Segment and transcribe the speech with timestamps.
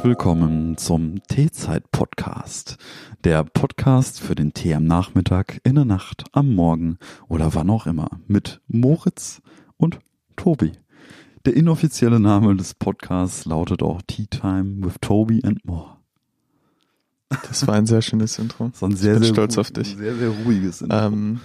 [0.00, 2.78] Herzlich willkommen zum Teezeit-Podcast.
[3.22, 6.96] Der Podcast für den Tee am Nachmittag, in der Nacht, am Morgen
[7.28, 8.08] oder wann auch immer.
[8.26, 9.42] Mit Moritz
[9.76, 9.98] und
[10.36, 10.72] Tobi.
[11.44, 15.98] Der inoffizielle Name des Podcasts lautet auch Tea Time with Toby and More.
[17.46, 18.70] Das war ein sehr schönes Intro.
[18.72, 19.96] So ein sehr, ich bin sehr stolz auf dich.
[19.98, 20.96] Sehr, sehr ruhiges Intro.
[20.96, 21.40] Ähm,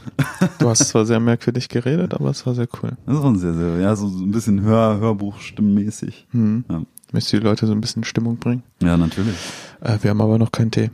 [0.59, 2.93] du hast zwar sehr merkwürdig geredet, aber es war sehr cool.
[3.05, 6.27] Das ist schon sehr, sehr, ja, so ein bisschen Hör, Hörbuchstimmenmäßig.
[6.31, 6.63] Hm.
[6.69, 6.83] Ja.
[7.11, 8.63] Möchtest du die Leute so ein bisschen Stimmung bringen?
[8.81, 9.35] Ja, natürlich.
[9.81, 10.89] Äh, wir haben aber noch keinen Tee.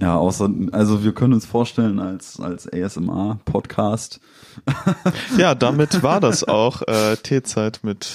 [0.00, 4.20] Ja, außer, also wir können uns vorstellen als, als ASMR-Podcast.
[5.36, 8.10] Ja, damit war das auch äh, Teezeit mit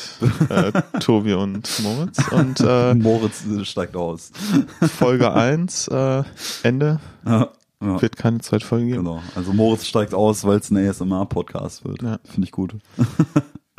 [0.50, 2.18] äh, Tobi und Moritz.
[2.32, 4.32] Und äh, Moritz steigt aus.
[4.98, 6.24] Folge 1, äh,
[6.64, 7.50] Ende, Ja,
[7.80, 8.02] ja.
[8.02, 8.98] wird keine zweite Folge geben.
[9.06, 9.22] Genau.
[9.36, 12.02] Also Moritz steigt aus, weil es ein ASMR-Podcast wird.
[12.02, 12.20] Ja.
[12.24, 12.74] Finde ich gut.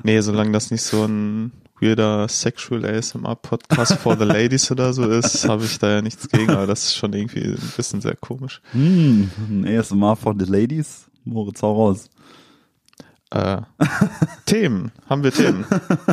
[0.04, 1.50] Nee, solange das nicht so ein
[1.82, 6.28] weirder Sexual ASMR Podcast for the Ladies oder so ist, habe ich da ja nichts
[6.28, 8.62] gegen, aber das ist schon irgendwie ein bisschen sehr komisch.
[8.72, 11.06] Hm, ein ASMR for the Ladies.
[11.24, 12.08] Moritz, hau raus.
[13.30, 13.62] Äh,
[14.46, 15.64] Themen, haben wir Themen?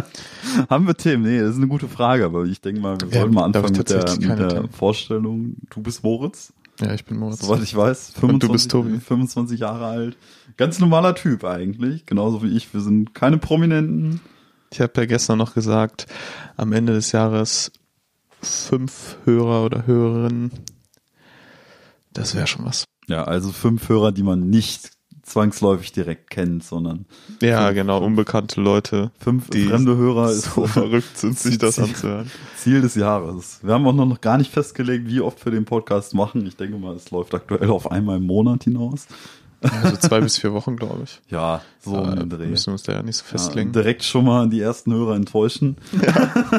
[0.69, 1.23] Haben wir Themen?
[1.23, 3.89] Nee, das ist eine gute Frage, aber ich denke mal, wir Ja, mal anfangen mit
[3.89, 4.67] der, mit der.
[4.69, 5.55] Vorstellung.
[5.69, 7.41] Du bist Moritz, Ja, ich bin Moritz.
[7.41, 8.11] soweit ich weiß.
[8.13, 8.99] 25, Und du bist Tobi.
[8.99, 10.17] 25 Jahre alt.
[10.57, 12.73] Ganz normaler Typ eigentlich, genauso wie ich.
[12.73, 14.21] Wir sind keine Prominenten.
[14.71, 16.05] Ich habe ja gestern noch gesagt,
[16.57, 17.71] am Ende des Jahres
[18.41, 20.51] fünf Hörer oder Hörerinnen.
[22.13, 22.85] Das wäre schon was.
[23.07, 24.91] Ja, also fünf Hörer, die man nicht
[25.23, 27.05] zwangsläufig direkt kennt, sondern
[27.41, 31.75] Ja, Fünf, genau, unbekannte Leute, fünf die fremde Hörer ist so verrückt sind, sich das
[31.75, 32.31] Ziel- anzuhören.
[32.57, 33.59] Ziel des Jahres.
[33.61, 36.45] Wir haben auch noch gar nicht festgelegt, wie oft wir den Podcast machen.
[36.47, 39.05] Ich denke mal, es läuft aktuell auf einmal im Monat hinaus.
[39.61, 41.19] Also zwei bis vier Wochen, glaube ich.
[41.29, 42.45] Ja, so um den Dreh.
[42.47, 43.71] müssen wir uns da ja nicht so Ja, festlegen.
[43.71, 45.77] direkt schon mal die ersten Hörer enttäuschen.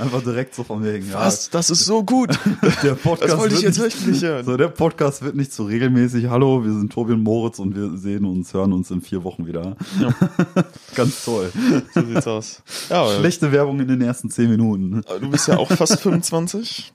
[0.00, 1.08] Einfach direkt so von wegen.
[1.10, 1.20] Ja,
[1.52, 2.30] Das ist so gut.
[2.82, 4.44] der Podcast Das wollte ich wird jetzt nicht, wöchentlich hören.
[4.44, 6.28] So, der Podcast wird nicht so regelmäßig.
[6.28, 9.46] Hallo, wir sind Tobi und Moritz und wir sehen uns, hören uns in vier Wochen
[9.46, 9.76] wieder.
[10.00, 10.12] Ja.
[10.96, 11.52] Ganz toll.
[11.94, 12.62] So sieht's aus.
[12.88, 15.02] Ja, aber Schlechte Werbung in den ersten zehn Minuten.
[15.20, 16.90] du bist ja auch fast 25.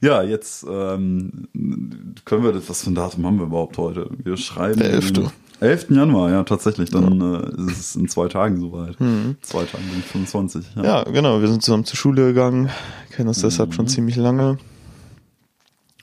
[0.00, 1.46] Ja, jetzt ähm,
[2.24, 4.10] können wir das, was für ein Datum haben wir überhaupt heute?
[4.24, 5.12] Wir schreiben Der 11..
[5.12, 5.30] den
[5.60, 5.90] 11.
[5.90, 6.90] Januar, ja, tatsächlich.
[6.90, 8.96] Dann äh, ist es in zwei Tagen soweit.
[9.42, 10.66] Zwei Tagen bin ich 25.
[10.76, 10.80] Ja.
[10.82, 10.84] Mhm.
[10.86, 11.40] Ja, genau.
[11.40, 12.68] Wir sind zusammen zur Schule gegangen,
[13.12, 13.74] kennen uns deshalb Mhm.
[13.74, 14.58] schon ziemlich lange.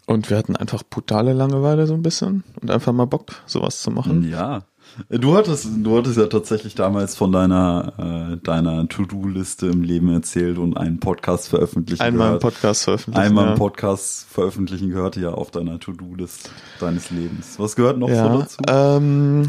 [0.05, 3.89] Und wir hatten einfach brutale Langeweile so ein bisschen und einfach mal Bock, sowas zu
[3.91, 4.27] machen.
[4.29, 4.63] Ja.
[5.09, 10.57] Du hattest, du hattest ja tatsächlich damals von deiner, äh, deiner To-Do-Liste im Leben erzählt
[10.57, 12.53] und einen Podcast veröffentlichen Einmal einen gehört.
[12.53, 13.25] Podcast veröffentlichen.
[13.25, 13.49] Einmal ja.
[13.51, 17.57] einen Podcast veröffentlichen gehörte ja auf deiner To-Do-List deines Lebens.
[17.59, 18.57] Was gehört noch so Ja, dazu?
[18.67, 19.47] ähm,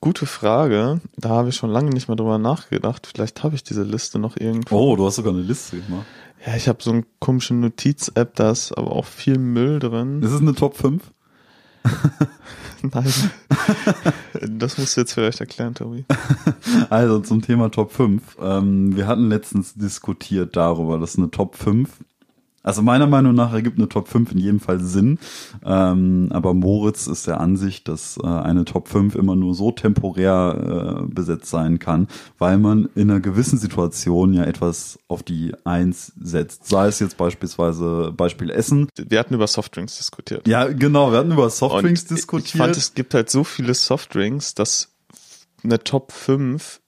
[0.00, 1.00] gute Frage.
[1.16, 3.06] Da habe ich schon lange nicht mehr drüber nachgedacht.
[3.06, 4.76] Vielleicht habe ich diese Liste noch irgendwo.
[4.76, 6.06] Oh, du hast sogar eine Liste gemacht.
[6.46, 10.22] Ja, ich habe so eine komische Notiz-App, da ist aber auch viel Müll drin.
[10.22, 11.02] Ist es eine Top 5?
[12.82, 13.30] Nein.
[14.58, 16.04] das musst du jetzt vielleicht erklären, Tobi.
[16.90, 18.38] Also zum Thema Top 5.
[18.40, 21.88] Ähm, wir hatten letztens diskutiert darüber, dass eine Top 5,
[22.62, 25.18] also meiner Meinung nach ergibt eine Top 5 in jedem Fall Sinn.
[25.64, 31.02] Ähm, aber Moritz ist der Ansicht, dass äh, eine Top 5 immer nur so temporär
[31.02, 32.08] äh, besetzt sein kann,
[32.38, 36.68] weil man in einer gewissen Situation ja etwas auf die 1 setzt.
[36.68, 38.88] Sei es jetzt beispielsweise Beispiel Essen.
[38.96, 40.46] Wir hatten über Softdrinks diskutiert.
[40.46, 42.54] Ja, genau, wir hatten über Softdrinks Und diskutiert.
[42.54, 44.92] Ich fand, es gibt halt so viele Softdrinks, dass
[45.64, 46.80] eine Top 5,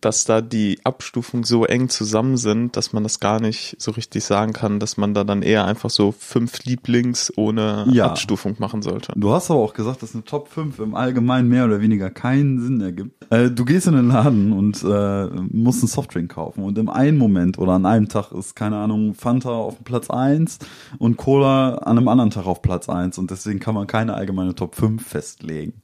[0.00, 4.24] dass da die Abstufungen so eng zusammen sind, dass man das gar nicht so richtig
[4.24, 8.06] sagen kann, dass man da dann eher einfach so fünf Lieblings ohne Ja.
[8.06, 9.12] Abstufung machen sollte.
[9.16, 12.60] Du hast aber auch gesagt, dass eine Top 5 im Allgemeinen mehr oder weniger keinen
[12.60, 13.26] Sinn ergibt.
[13.30, 17.18] Äh, du gehst in den Laden und äh, musst einen Softdrink kaufen und im einen
[17.18, 20.58] Moment oder an einem Tag ist, keine Ahnung, Fanta auf dem Platz 1
[20.98, 24.54] und Cola an einem anderen Tag auf Platz 1 und deswegen kann man keine allgemeine
[24.54, 25.74] Top 5 festlegen.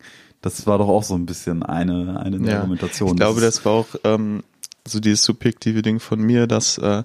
[0.46, 3.14] Das war doch auch so ein bisschen eine, eine Ja, Argumentationen.
[3.14, 4.44] ich glaube, das war auch ähm,
[4.87, 7.02] so dieses subjektive Ding von mir, dass äh,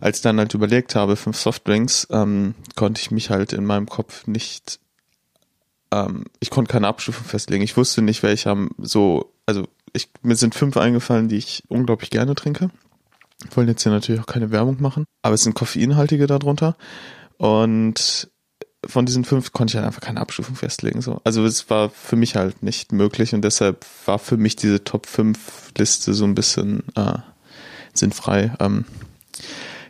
[0.00, 3.86] als ich dann halt überlegt habe, fünf Softdrinks, ähm, konnte ich mich halt in meinem
[3.86, 4.80] Kopf nicht,
[5.90, 7.62] ähm, ich konnte keine Abstufung festlegen.
[7.64, 12.34] Ich wusste nicht, welcher so, also ich, mir sind fünf eingefallen, die ich unglaublich gerne
[12.34, 12.70] trinke.
[13.42, 16.76] Wir wollen jetzt hier natürlich auch keine Werbung machen, aber es sind koffeinhaltige darunter.
[17.36, 18.30] Und
[18.88, 21.02] von diesen fünf konnte ich halt einfach keine Abstufung festlegen.
[21.02, 21.20] So.
[21.24, 25.06] Also es war für mich halt nicht möglich und deshalb war für mich diese Top
[25.06, 27.18] 5 Liste so ein bisschen äh,
[27.92, 28.52] sinnfrei.
[28.60, 28.86] Ähm,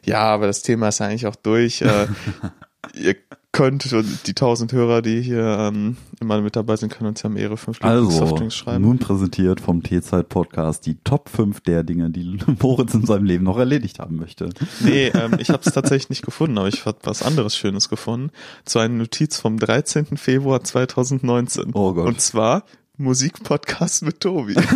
[0.05, 1.83] ja, aber das Thema ist eigentlich auch durch.
[1.83, 2.09] Äh,
[2.95, 3.17] ihr
[3.58, 7.28] könnt, und die tausend Hörer, die hier ähm, immer mit dabei sind, können uns ja
[7.28, 8.84] mehrere fünf Also, Softdrinks schreiben.
[8.84, 13.58] nun präsentiert vom T-Zeit-Podcast die Top 5 der Dinge, die Moritz in seinem Leben noch
[13.58, 14.50] erledigt haben möchte.
[14.81, 18.31] Nee, ähm, ich habe es tatsächlich nicht gefunden, aber ich habe was anderes Schönes gefunden.
[18.64, 20.16] Zu einer Notiz vom 13.
[20.16, 21.70] Februar 2019.
[21.75, 22.06] Oh Gott.
[22.06, 22.62] Und zwar
[22.99, 24.55] Musikpodcast mit Tobi.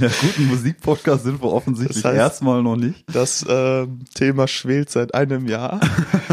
[0.00, 3.04] Ja, guten Musikpodcast sind wir offensichtlich Das heißt- erstmal noch nicht.
[3.12, 5.80] Das ähm, Thema schwelt seit einem Jahr.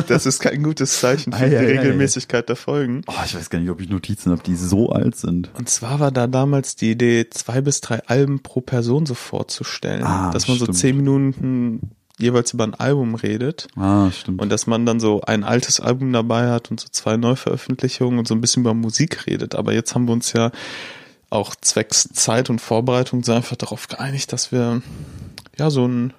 [0.08, 1.80] Das ist kein gutes Zeichen für Ei, die ei, ei.
[1.80, 3.02] Regelmäßigkeit der Folgen.
[3.08, 5.52] Oh, ich weiß gar nicht, ob ich Notizen habe, die so alt sind.
[5.58, 10.04] Und zwar war da damals die Idee, zwei bis drei Alben pro Person so vorzustellen.
[10.04, 10.78] Ah, dass man so stimmt.
[10.78, 11.92] zehn Minuten
[12.22, 13.68] jeweils über ein Album redet.
[13.76, 14.42] Ah, stimmt.
[14.42, 18.28] Und dass man dann so ein altes Album dabei hat und so zwei Neuveröffentlichungen und
[18.28, 19.56] so ein bisschen über Musik redet.
[19.56, 20.52] Aber jetzt haben wir uns ja
[21.30, 24.82] auch zwecks Zeit und Vorbereitung so einfach darauf geeinigt, dass wir
[25.58, 26.14] ja so einen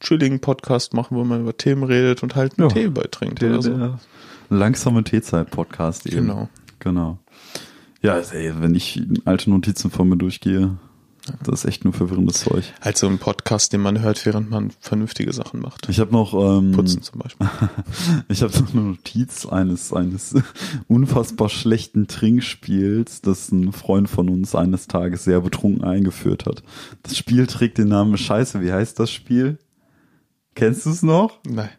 [0.00, 2.74] chilligen Podcast machen, wo man über Themen redet und halt einen Ja.
[2.74, 3.76] Tee beitrinkt der, oder so.
[3.76, 3.98] der
[4.48, 6.26] langsame T-Zeit-Podcast eben.
[6.26, 6.48] Genau.
[6.78, 7.18] Genau.
[8.02, 10.78] Ja, also, ey, wenn ich alte Notizen von mir durchgehe,
[11.42, 12.72] das ist echt nur verwirrendes Zeug.
[12.80, 15.88] Halt so ein Podcast, den man hört, während man vernünftige Sachen macht.
[15.88, 17.48] Ich habe noch ähm, Putzen zum Beispiel.
[18.28, 20.34] Ich habe noch eine Notiz eines eines
[20.88, 26.62] unfassbar schlechten Trinkspiels, das ein Freund von uns eines Tages sehr betrunken eingeführt hat.
[27.02, 28.60] Das Spiel trägt den Namen Scheiße.
[28.60, 29.58] Wie heißt das Spiel?
[30.54, 31.38] Kennst du es noch?
[31.46, 31.70] Nein,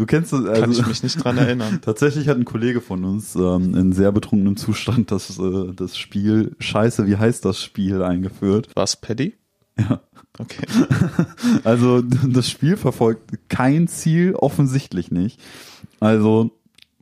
[0.00, 0.42] Du kennst es?
[0.44, 1.80] kann Also, ich mich nicht dran erinnern.
[1.82, 6.56] Tatsächlich hat ein Kollege von uns ähm, in sehr betrunkenem Zustand das, äh, das Spiel
[6.58, 8.70] Scheiße, wie heißt das Spiel eingeführt.
[8.74, 9.34] Was, Paddy?
[9.78, 10.00] Ja.
[10.38, 10.64] Okay.
[11.64, 15.38] Also das Spiel verfolgt kein Ziel, offensichtlich nicht.
[15.98, 16.50] Also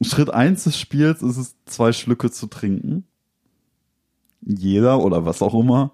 [0.03, 3.05] Schritt eins des Spiels ist es, zwei Schlücke zu trinken.
[4.41, 5.93] Jeder oder was auch immer.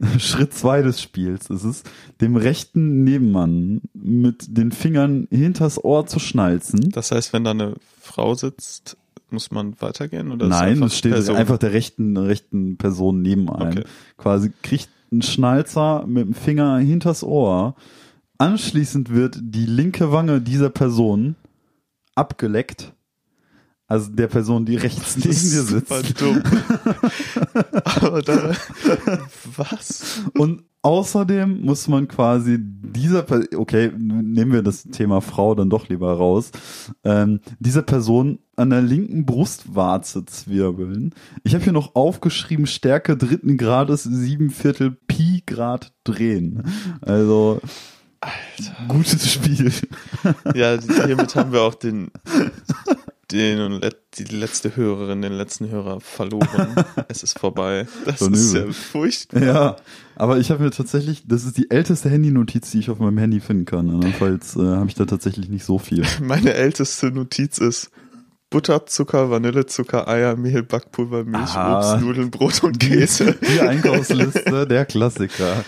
[0.18, 1.82] Schritt zwei des Spiels ist es,
[2.20, 6.90] dem rechten Nebenmann mit den Fingern hinters Ohr zu schnalzen.
[6.90, 8.96] Das heißt, wenn da eine Frau sitzt,
[9.30, 10.30] muss man weitergehen?
[10.30, 11.36] Oder Nein, es steht Person?
[11.36, 13.78] einfach der rechten, rechten Person neben einem.
[13.78, 13.84] Okay.
[14.16, 17.74] Quasi kriegt ein Schnalzer mit dem Finger hinters Ohr.
[18.38, 21.34] Anschließend wird die linke Wange dieser Person
[22.14, 22.92] abgeleckt.
[23.90, 25.32] Also der Person, die rechts neben dir
[25.62, 25.88] sitzt.
[25.88, 26.42] super dumm.
[28.02, 28.52] Aber da,
[29.56, 30.20] was?
[30.36, 35.88] Und außerdem muss man quasi dieser, Per- okay, nehmen wir das Thema Frau dann doch
[35.88, 36.50] lieber raus,
[37.02, 41.14] ähm, dieser Person an der linken Brustwarze zwirbeln.
[41.42, 46.62] Ich habe hier noch aufgeschrieben, Stärke dritten Grades, sieben Viertel Pi Grad drehen.
[47.00, 47.60] Also,
[48.88, 49.72] gutes Spiel.
[50.54, 52.10] Ja, hiermit haben wir auch den,
[53.30, 53.80] den
[54.16, 56.74] die letzte Hörerin, den letzten Hörer verloren.
[57.08, 57.86] Es ist vorbei.
[58.04, 58.66] Das So ist übel.
[58.66, 59.42] ja furchtbar.
[59.42, 59.76] Ja,
[60.16, 63.40] aber ich habe mir tatsächlich, das ist die älteste Handynotiz, die ich auf meinem Handy
[63.40, 63.90] finden kann.
[63.90, 66.04] Andernfalls äh, habe ich da tatsächlich nicht so viel.
[66.22, 67.90] Meine älteste Notiz ist
[68.50, 71.94] Butter, Zucker, Vanillezucker, Eier, Mehl, Backpulver, Milch, Aha.
[71.96, 73.36] Obst, Nudeln, Brot und Käse.
[73.46, 75.64] Die Einkaufsliste, der Klassiker.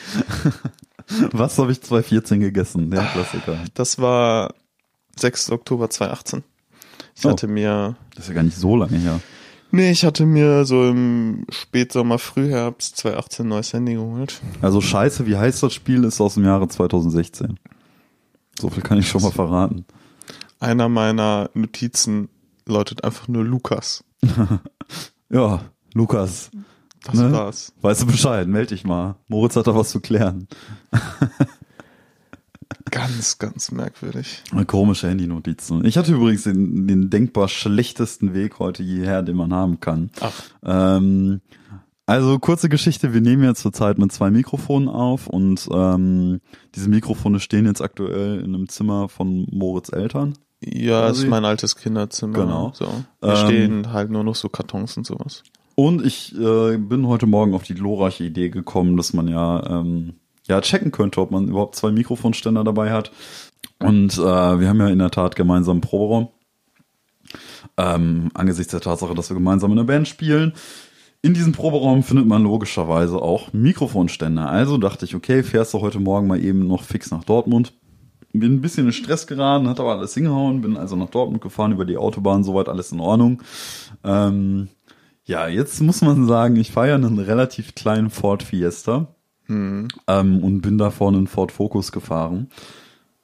[1.33, 2.91] Was habe ich 2014 gegessen?
[2.91, 3.59] Der Klassiker.
[3.75, 4.55] Das war
[5.19, 5.51] 6.
[5.51, 6.43] Oktober 2018.
[7.20, 7.31] Ich Oh.
[7.31, 9.20] hatte mir, Das ist ja gar nicht so lange her.
[9.70, 14.40] nee, ich hatte mir so im Spätsommer, Frühherbst 2018 ein neues Handy geholt.
[14.62, 17.59] Also scheiße, wie heißt das Spiel, ist aus dem Jahre 2016.
[18.59, 19.85] So viel kann ich schon mal verraten.
[20.59, 22.28] Einer meiner Notizen
[22.66, 24.02] lautet einfach nur Lukas.
[25.33, 25.61] Ja,
[25.95, 26.50] Lukas,
[27.04, 27.30] Das Ne?
[27.33, 27.73] war's.
[27.83, 29.14] weißt du Bescheid, meld dich mal.
[29.28, 30.49] Moritz hat da was zu klären.
[32.90, 34.42] Ganz, ganz merkwürdig.
[34.66, 35.85] Komische Handynotizen.
[35.85, 40.11] Ich hatte übrigens den, den denkbar schlechtesten Weg heute hierher, den man haben kann.
[40.20, 40.32] Ach,
[40.64, 41.40] Ähm,
[42.06, 46.40] also kurze Geschichte, wir nehmen jetzt zurzeit mit zwei Mikrofonen auf und ähm,
[46.75, 50.35] diese Mikrofone stehen jetzt aktuell in einem Zimmer von Moritz Eltern.
[50.61, 51.25] ja, Quasi.
[51.25, 52.32] ist mein altes Kinderzimmer.
[52.35, 52.73] Genau.
[52.75, 52.87] So.
[53.23, 55.44] Hier Ähm, stehen halt nur noch so Kartons und sowas.
[55.76, 60.14] Und ich äh, bin heute Morgen auf die glorreiche Idee gekommen, dass man ja, ähm,
[60.50, 63.11] ja checken könnte, ob man überhaupt zwei Mikrofonständer dabei hat.
[63.78, 64.21] Und äh,
[64.61, 66.28] wir haben ja in der Tat gemeinsam einen Proberaum.
[67.76, 70.52] Ähm, angesichts der Tatsache, dass wir gemeinsam in einer Band spielen.
[71.23, 74.49] In diesem Proberaum findet man logischerweise auch Mikrofonständer.
[74.49, 77.75] Also dachte ich, okay, fährst du heute Morgen mal eben noch fix nach Dortmund.
[78.33, 81.73] Bin ein bisschen in Stress geraten, hat aber alles hingehauen, bin also nach Dortmund gefahren,
[81.73, 83.42] über die Autobahn, soweit alles in Ordnung.
[84.04, 84.69] Ähm,
[85.25, 89.14] ja, jetzt muss man sagen, ich fahre ja einen relativ kleinen Ford Fiesta
[89.50, 89.88] Hm.
[90.07, 92.49] ähm, und bin da vorne einen Ford Focus gefahren.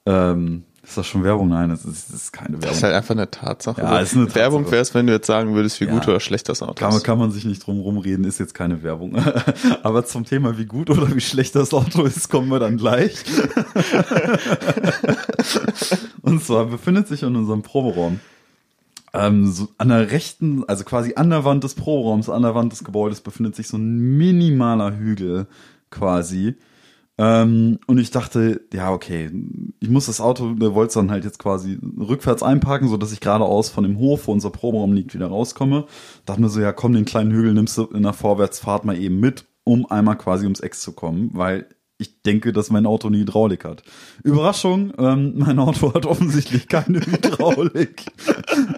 [0.06, 1.49] Ähm, ist das schon Werbung?
[1.49, 2.76] Nein, das ist, das ist keine Das Werbung.
[2.76, 3.80] ist halt einfach eine Tatsache.
[3.80, 4.40] Ja, ist eine Tatsache.
[4.40, 5.92] Werbung wäre es, wenn du jetzt sagen würdest, wie Ja.
[5.92, 7.02] gut oder schlecht das Auto Kann ist.
[7.02, 9.16] kann man sich nicht drum rumreden, ist jetzt keine Werbung.
[9.83, 13.16] Aber zum Thema, wie gut oder wie schlecht das Auto ist, kommen wir dann gleich.
[16.23, 18.21] Und zwar befindet sich in unserem Proberaum
[19.12, 22.73] ähm, so an der rechten, also quasi an der Wand des Proraums, an der Wand
[22.73, 25.47] des Gebäudes befindet sich so ein minimaler Hügel
[25.90, 26.57] quasi.
[27.19, 29.31] Ähm, und ich dachte, ja, okay,
[29.81, 33.21] ich muss das Auto, der wollte dann halt jetzt quasi rückwärts einparken, so dass ich
[33.21, 35.87] geradeaus von dem Hof, wo unser Proberaum liegt, wieder rauskomme.
[36.26, 39.19] Dachte mir so, ja, komm, den kleinen Hügel nimmst du in der Vorwärtsfahrt mal eben
[39.19, 41.66] mit, um einmal quasi ums Eck zu kommen, weil
[41.99, 43.83] ich denke, dass mein Auto eine Hydraulik hat.
[44.23, 48.05] Überraschung, ähm, mein Auto hat offensichtlich keine Hydraulik.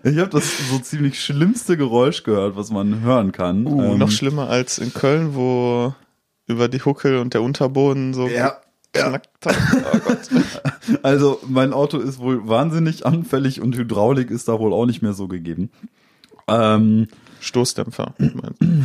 [0.05, 3.67] ich habe das so ziemlich schlimmste Geräusch gehört, was man hören kann.
[3.67, 5.95] Uh, ähm, noch schlimmer als in Köln, wo
[6.49, 8.57] über die Huckel und der Unterboden so ja,
[8.93, 9.57] knackt hat.
[10.07, 10.12] Oh.
[11.02, 15.12] Also mein Auto ist wohl wahnsinnig anfällig und Hydraulik ist da wohl auch nicht mehr
[15.12, 15.71] so gegeben.
[16.49, 17.09] Ähm,
[17.40, 18.14] Stoßdämpfer.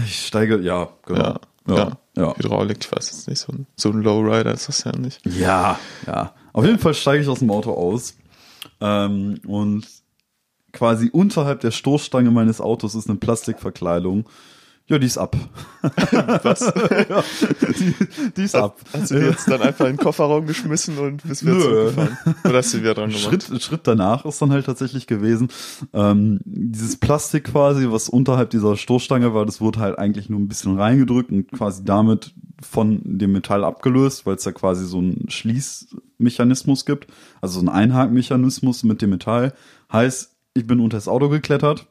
[0.06, 1.22] ich steige, ja, genau.
[1.22, 1.98] Ja, Ja, ja.
[2.18, 2.38] ja.
[2.38, 5.26] Hydraulik, ich weiß jetzt nicht, so ein, so ein Lowrider ist das ja nicht.
[5.26, 6.34] Ja, ja.
[6.52, 8.16] Auf jeden Fall steige ich aus dem Auto aus
[8.82, 9.88] ähm, und
[10.74, 14.26] quasi unterhalb der Stoßstange meines Autos ist eine Plastikverkleidung.
[14.88, 15.38] Ja, die ist ab.
[16.44, 16.60] Was?
[17.10, 17.24] ja,
[17.80, 17.96] die,
[18.36, 18.78] die ist ab.
[18.92, 21.62] Hast du die jetzt dann einfach in den Kofferraum geschmissen und bist wieder Nö.
[21.62, 22.18] zurückgefahren?
[22.44, 23.24] Oder hast du wieder dran gemacht?
[23.24, 25.48] Schritt, Schritt danach ist dann halt tatsächlich gewesen,
[25.94, 30.50] ähm, dieses Plastik quasi, was unterhalb dieser Stoßstange war, das wurde halt eigentlich nur ein
[30.50, 35.30] bisschen reingedrückt und quasi damit von dem Metall abgelöst, weil es da quasi so einen
[35.30, 37.08] Schließmechanismus gibt,
[37.42, 39.54] also so einen Einhakmechanismus mit dem Metall.
[39.92, 41.88] Heißt, ich bin unter das Auto geklettert,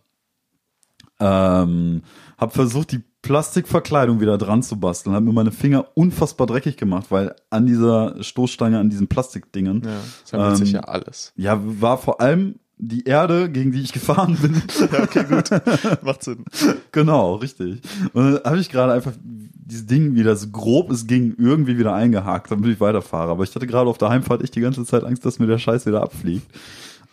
[1.21, 2.03] ähm,
[2.39, 7.07] habe versucht, die Plastikverkleidung wieder dran zu basteln, habe mir meine Finger unfassbar dreckig gemacht,
[7.11, 9.91] weil an dieser Stoßstange, an diesen Plastikdingen, Ja,
[10.25, 11.33] sammelt Ähm, sich ja alles.
[11.37, 14.61] ja, war vor allem die Erde, gegen die ich gefahren bin.
[14.93, 15.51] Ja, okay, gut.
[16.03, 16.45] Macht Sinn.
[16.91, 17.81] genau, richtig.
[18.13, 21.95] Und dann habe ich gerade einfach dieses Ding wieder so grob es ging irgendwie wieder
[21.95, 23.31] eingehakt, damit ich weiterfahre.
[23.31, 25.59] Aber ich hatte gerade auf der Heimfahrt echt die ganze Zeit Angst, dass mir der
[25.59, 26.45] Scheiß wieder abfliegt.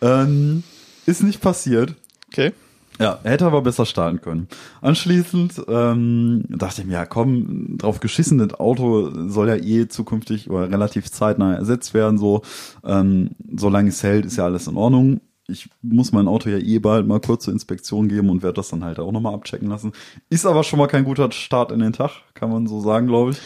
[0.02, 0.64] Ähm,
[1.06, 1.94] ist nicht passiert.
[2.32, 2.52] Okay.
[3.00, 4.46] Ja, hätte aber besser starten können.
[4.82, 10.50] Anschließend ähm, dachte ich mir, ja komm, drauf geschissen, das Auto soll ja eh zukünftig
[10.50, 12.18] oder relativ zeitnah ersetzt werden.
[12.18, 12.42] So,
[12.84, 15.22] ähm, solange es hält, ist ja alles in Ordnung.
[15.48, 18.68] Ich muss mein Auto ja eh bald mal kurz zur Inspektion geben und werde das
[18.68, 19.92] dann halt auch nochmal abchecken lassen.
[20.28, 23.30] Ist aber schon mal kein guter Start in den Tag, kann man so sagen, glaube
[23.30, 23.38] ich.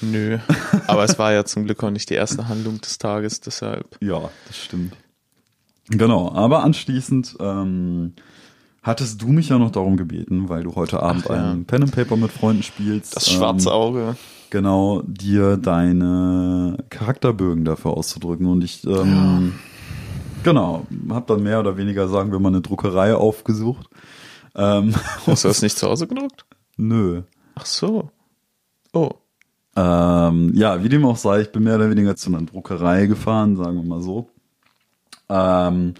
[0.00, 0.38] Nö.
[0.86, 3.98] Aber es war ja zum Glück auch nicht die erste Handlung des Tages, deshalb.
[4.00, 4.96] Ja, das stimmt.
[5.88, 8.14] Genau, aber anschließend ähm,
[8.82, 11.52] hattest du mich ja noch darum gebeten, weil du heute Abend Ach ja.
[11.52, 13.16] ein Pen and Paper mit Freunden spielst.
[13.16, 14.16] Das schwarze ähm, Auge.
[14.50, 18.46] Genau, dir deine Charakterbögen dafür auszudrücken.
[18.46, 19.54] Und ich, ähm,
[20.42, 23.88] genau, habe dann mehr oder weniger, sagen wir mal, eine Druckerei aufgesucht.
[24.54, 24.94] Ähm,
[25.26, 26.44] Hast du das nicht zu Hause gedruckt?
[26.76, 27.22] nö.
[27.54, 28.10] Ach so.
[28.92, 29.10] Oh.
[29.74, 33.56] Ähm, ja, wie dem auch sei, ich bin mehr oder weniger zu einer Druckerei gefahren,
[33.56, 34.28] sagen wir mal so.
[35.28, 35.94] Ähm,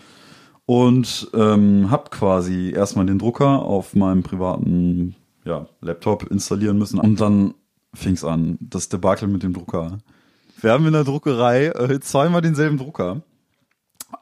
[0.73, 5.14] und ähm, hab quasi erstmal den Drucker auf meinem privaten
[5.45, 6.99] ja, Laptop installieren müssen.
[6.99, 7.52] Und dann
[7.93, 9.99] fing's an, das Debakel mit dem Drucker.
[10.62, 13.21] Wir haben in der Druckerei äh, zweimal denselben Drucker.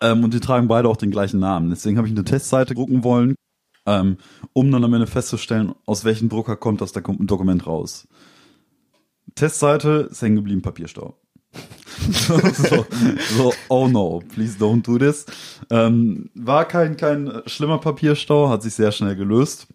[0.00, 1.70] Ähm, und die tragen beide auch den gleichen Namen.
[1.70, 3.36] Deswegen habe ich eine Testseite drucken wollen,
[3.86, 4.16] ähm,
[4.52, 8.08] um dann am Ende festzustellen, aus welchem Drucker kommt das Doku- Dokument raus.
[9.36, 11.14] Testseite ist hängen geblieben, Papierstau.
[12.12, 12.40] so,
[13.36, 15.26] so, oh no, please don't do this.
[15.70, 19.66] Ähm, war kein, kein schlimmer Papierstau, hat sich sehr schnell gelöst.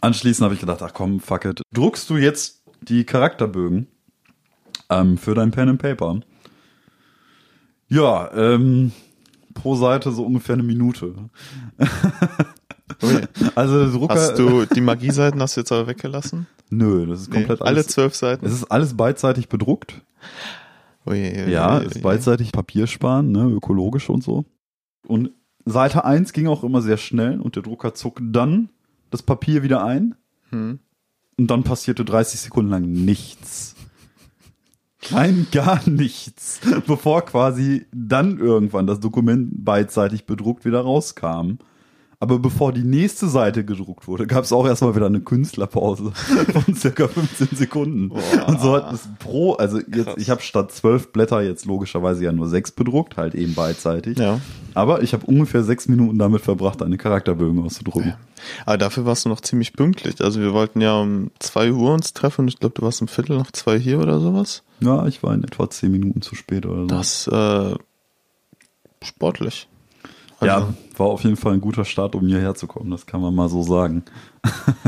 [0.00, 1.62] Anschließend habe ich gedacht, ach komm, fuck it.
[1.72, 3.86] Druckst du jetzt die Charakterbögen
[4.88, 6.20] ähm, für dein Pen and Paper?
[7.88, 8.92] Ja, ähm,
[9.54, 11.14] pro Seite so ungefähr eine Minute.
[13.02, 13.20] Ui.
[13.54, 14.14] Also der Drucker.
[14.14, 16.46] Hast du die Magieseiten hast du jetzt aber weggelassen?
[16.70, 17.86] Nö, das ist Nee, komplett alle alles.
[17.88, 18.44] zwölf Seiten.
[18.44, 20.02] Es ist alles beidseitig bedruckt.
[21.10, 22.02] Ui, ui, Ja, ui, ist ui.
[22.02, 24.44] beidseitig Papier sparen, ne, ökologisch und so.
[25.06, 25.30] Und
[25.64, 28.70] Seite 1 ging auch immer sehr schnell und der Drucker zog dann
[29.10, 30.14] das Papier wieder ein
[30.50, 30.78] Hm.
[31.36, 33.74] und dann passierte 30 Sekunden lang nichts.
[35.10, 36.60] Nein, gar nichts.
[36.86, 41.56] Bevor quasi dann irgendwann das Dokument beidseitig bedruckt wieder rauskam.
[42.22, 46.12] Aber bevor die nächste Seite gedruckt wurde, gab es auch erstmal wieder eine Künstlerpause
[46.52, 48.10] von circa 15 Sekunden.
[48.10, 48.46] Boah.
[48.46, 50.14] Und so hat es pro, also jetzt, Krass.
[50.18, 54.18] ich habe statt zwölf Blätter jetzt logischerweise ja nur sechs bedruckt, halt eben beidseitig.
[54.18, 54.38] Ja.
[54.74, 58.12] Aber ich habe ungefähr sechs Minuten damit verbracht, eine Charakterbögen auszudrucken.
[58.66, 60.20] Aber dafür warst du noch ziemlich pünktlich.
[60.22, 63.08] Also wir wollten ja um zwei Uhr uns treffen und ich glaube, du warst um
[63.08, 64.62] Viertel nach zwei hier oder sowas.
[64.80, 66.86] Ja, ich war in etwa zehn Minuten zu spät oder so.
[66.86, 67.76] Das äh,
[69.02, 69.69] sportlich.
[70.46, 73.20] Ja, Also, war auf jeden Fall ein guter Start, um hierher zu kommen, das kann
[73.20, 74.04] man mal so sagen.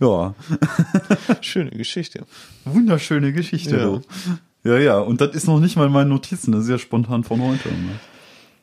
[0.00, 0.34] ja,
[1.40, 2.24] Schöne Geschichte.
[2.64, 3.76] wunderschöne Geschichte.
[3.76, 3.84] Ja.
[3.84, 4.02] du.
[4.64, 7.22] Ja, ja, und das ist noch nicht mal in meinen Notizen, das ist ja spontan
[7.22, 7.68] von heute.
[7.68, 8.00] Ne?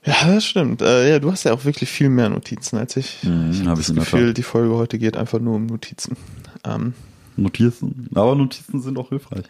[0.06, 0.82] Ja, das stimmt.
[0.82, 3.24] Äh, ja, du hast ja auch wirklich viel mehr Notizen als ich.
[3.24, 6.18] Mhm, ich hab habe ich das Gefühl, die Folge heute geht einfach nur um Notizen.
[6.66, 6.94] Ähm,
[7.38, 8.08] Notizen.
[8.16, 9.44] Aber Notizen sind auch hilfreich.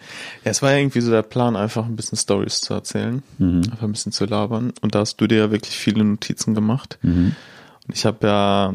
[0.46, 3.62] ja, es war ja irgendwie so der Plan, einfach ein bisschen Stories zu erzählen, Mhm.
[3.72, 4.74] einfach ein bisschen zu labern.
[4.82, 6.98] Und da hast du dir ja wirklich viele Notizen gemacht.
[7.02, 7.36] Mhm.
[7.88, 8.74] Und ich habe ja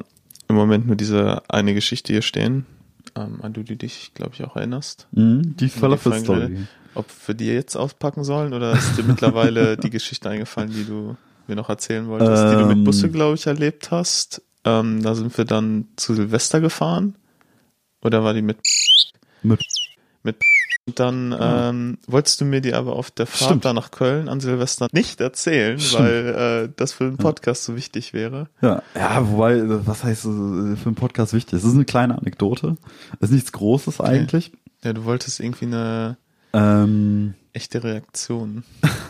[0.49, 2.67] im Moment nur diese eine Geschichte hier stehen,
[3.17, 5.07] ähm, an die du dich, glaube ich, auch erinnerst.
[5.13, 5.57] Mhm.
[5.57, 6.57] Die Falafel-Story.
[6.95, 11.17] Ob wir die jetzt auspacken sollen oder ist dir mittlerweile die Geschichte eingefallen, die du
[11.47, 12.69] mir noch erzählen wolltest, die du Ähm.
[12.69, 14.43] mit Busse, glaube ich, erlebt hast?
[14.65, 17.15] Ähm, da sind wir dann zu Silvester gefahren.
[18.03, 18.59] Oder war die mit
[19.43, 19.61] Mit
[20.23, 20.37] mit
[20.89, 23.67] und dann ähm, wolltest du mir die aber auf der Fahrt Stimmt.
[23.67, 26.03] da nach Köln an Silvester nicht erzählen, Stimmt.
[26.03, 28.49] weil äh, das für den Podcast so wichtig wäre.
[28.63, 30.29] Ja, ja, wobei, was heißt äh,
[30.77, 31.59] für einen Podcast wichtig?
[31.59, 32.79] Es ist eine kleine Anekdote.
[33.21, 34.51] Es ist nichts Großes eigentlich.
[34.83, 36.17] Ja, du wolltest irgendwie eine
[36.55, 38.65] Ähm, echte Reaktion.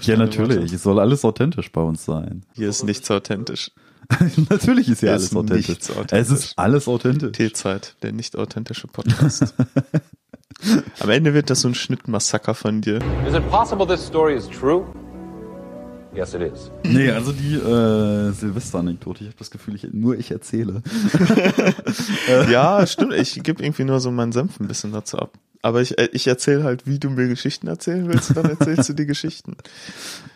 [0.00, 0.72] Ja, natürlich.
[0.72, 2.42] Es soll alles authentisch bei uns sein.
[2.54, 3.70] Hier ist nichts authentisch.
[4.50, 5.68] natürlich ist Hier alles ist authentisch.
[5.68, 6.18] nichts authentisch.
[6.18, 7.32] Es ist alles authentisch.
[7.32, 9.54] T-Zeit, der nicht authentische Podcast.
[11.00, 12.96] Am Ende wird das so ein Schnittmassaker von dir.
[13.28, 14.84] Is it possible this story is true?
[16.14, 16.70] Yes, it is.
[16.84, 19.20] Nee, also die äh, Silvester-Anekdote.
[19.22, 20.82] Ich habe das Gefühl, ich, nur ich erzähle.
[22.50, 23.12] Ja, stimmt.
[23.12, 25.32] Ich gebe irgendwie nur so meinen Senf ein bisschen dazu ab.
[25.62, 28.92] Aber ich, äh, ich erzähle halt, wie du mir Geschichten erzählen willst, dann erzählst du
[28.92, 29.56] die Geschichten.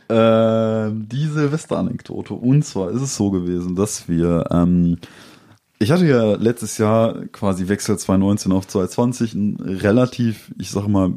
[0.09, 2.35] Ähm, die Silvester-Anekdote.
[2.35, 4.99] Und zwar ist es so gewesen, dass wir, ähm,
[5.79, 11.13] ich hatte ja letztes Jahr quasi Wechsel 2019 auf 2020 einen relativ, ich sag mal,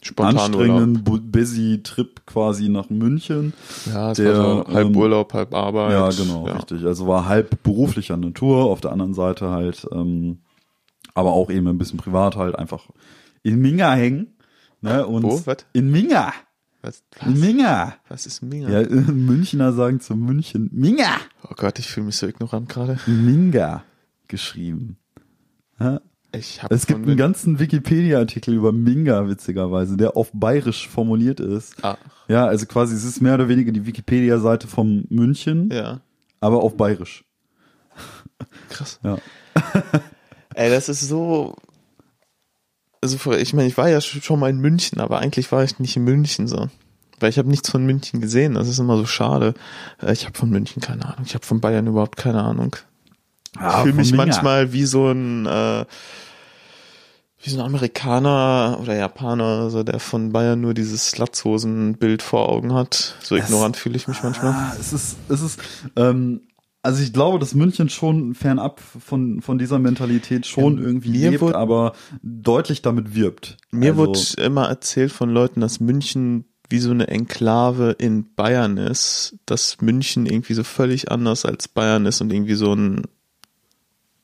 [0.00, 3.52] Spontan anstrengenden, bu- busy Trip quasi nach München.
[3.92, 5.90] Ja, es Der, war so halb ähm, Urlaub, halb Arbeit.
[5.92, 6.54] Ja, genau, Ja.
[6.54, 6.84] richtig.
[6.84, 10.38] Also war halb beruflicher Natur, auf der anderen Seite halt, ähm,
[11.18, 12.88] aber auch eben ein bisschen privat halt einfach
[13.42, 14.36] in Minga hängen.
[14.80, 15.42] Ne, und Wo?
[15.44, 15.58] Was?
[15.72, 16.32] In Minga.
[16.82, 17.94] Was, In was, Minga.
[18.08, 18.68] was ist Minga?
[18.70, 21.16] Ja, äh, Münchner sagen zu München Minga.
[21.42, 22.98] Oh Gott, ich fühle mich so ignorant gerade.
[23.06, 23.82] Minga
[24.28, 24.96] geschrieben.
[25.80, 26.00] Ja,
[26.32, 31.82] Ich habe es gibt einen ganzen Wikipedia-Artikel über Minga, witzigerweise, der auf bayerisch formuliert ist.
[31.84, 31.96] Ah,
[32.28, 36.00] Ja, also quasi, es ist mehr oder weniger die Wikipedia-Seite von München, ja,
[36.40, 37.24] aber auf bayerisch.
[38.68, 39.00] krass.
[39.02, 39.18] Ja.
[40.58, 41.54] Ey, das ist so.
[43.00, 45.78] Also, ich meine, ich war ja sch- schon mal in München, aber eigentlich war ich
[45.78, 46.68] nicht in München so.
[47.20, 48.54] Weil ich habe nichts von München gesehen.
[48.54, 49.54] Das ist immer so schade.
[50.02, 51.24] Äh, Ich habe von München keine Ahnung.
[51.24, 52.74] Ich habe von Bayern überhaupt keine Ahnung.
[53.56, 54.24] Ja, ich fühle mich Minga.
[54.26, 55.84] manchmal wie so ein äh,
[57.40, 62.74] wie so ein Amerikaner oder Japaner, so der von Bayern nur dieses Latzhosen-Bild vor Augen
[62.74, 63.14] hat.
[63.22, 64.52] So Das- ignorant fühle ich mich manchmal.
[64.52, 65.60] Ah, es ist, es ist,
[65.94, 66.40] ähm,
[66.88, 71.42] also ich glaube, dass München schon fernab von, von dieser Mentalität schon Ja, irgendwie lebt,
[71.42, 73.58] wurde- aber deutlich damit wirbt.
[73.70, 78.78] Mir also, wurde immer erzählt von Leuten, dass München wie so eine Enklave in Bayern
[78.78, 83.02] ist, dass München irgendwie so völlig anders als Bayern ist und irgendwie so ein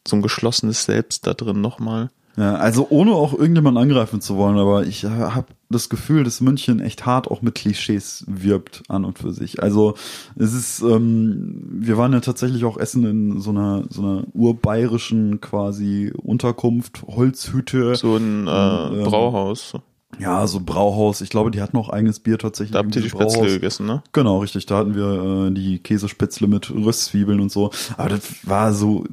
[0.09, 2.11] so ein geschlossenes Selbst da drin nochmal.
[2.36, 6.80] Ja, also ohne auch irgendjemanden angreifen zu wollen, aber ich habe das Gefühl, dass München
[6.80, 9.62] echt hart auch mit Klischees wirbt an und für sich.
[9.62, 9.94] Also
[10.36, 15.40] es ist, ähm, wir waren ja tatsächlich auch essen in so einer so einer urbayerischen
[15.40, 17.94] quasi Unterkunft, Holzhütte.
[17.94, 19.74] So ein äh, Ähm, Brauhaus.
[20.18, 21.20] Ja, so Brauhaus.
[21.20, 22.72] Ich glaube, die hatten auch eigenes Bier tatsächlich.
[22.72, 23.34] Da habt ihr die Brauhaus.
[23.34, 24.02] Spätzle gegessen, ne?
[24.12, 24.66] Genau, richtig.
[24.66, 27.70] Da hatten wir äh, die Käsespätzle mit Röstzwiebeln und so.
[27.96, 29.04] Aber das war so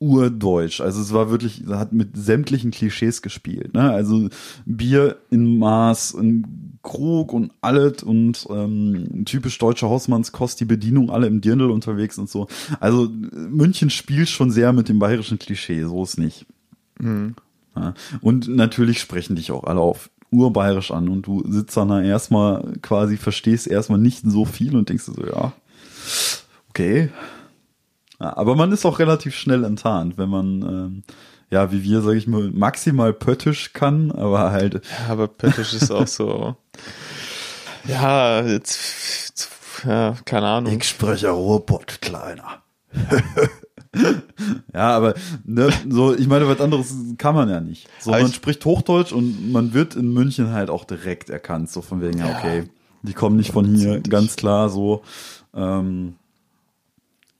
[0.00, 0.80] urdeutsch.
[0.80, 3.74] Also es war wirklich, hat mit sämtlichen Klischees gespielt.
[3.74, 3.90] Ne?
[3.90, 4.28] Also
[4.64, 11.26] Bier in Maß, in Krug und alles und ähm, typisch deutsche Hausmannskost, die Bedienung alle
[11.26, 12.46] im Dirndl unterwegs und so.
[12.80, 16.46] Also München spielt schon sehr mit dem bayerischen Klischee, so ist nicht.
[17.76, 17.94] Ja.
[18.20, 22.74] Und natürlich sprechen dich auch alle auf urbayerisch an und du sitzt dann da erstmal
[22.82, 25.52] quasi, verstehst erstmal nicht so viel und denkst so, ja,
[26.68, 27.10] okay.
[28.20, 31.02] Ja, aber man ist auch relativ schnell enttarnt, wenn man, ähm,
[31.50, 34.74] ja, wie wir, sag ich mal, maximal pöttisch kann, aber halt,
[35.06, 36.56] Ja, aber Pöttisch ist auch so.
[37.86, 39.48] Ja, jetzt,
[39.86, 40.72] ja, keine Ahnung.
[40.76, 42.62] ich spreche Ruhrpott, Kleiner.
[44.74, 47.88] ja, aber ne, so, ich meine, was anderes kann man ja nicht.
[48.00, 51.70] So, Aber man ich- spricht Hochdeutsch und man wird in München halt auch direkt erkannt,
[51.70, 52.64] so von wegen, ja, okay,
[53.02, 55.02] die kommen nicht von hier, ganz klar so.
[55.54, 56.16] Ähm,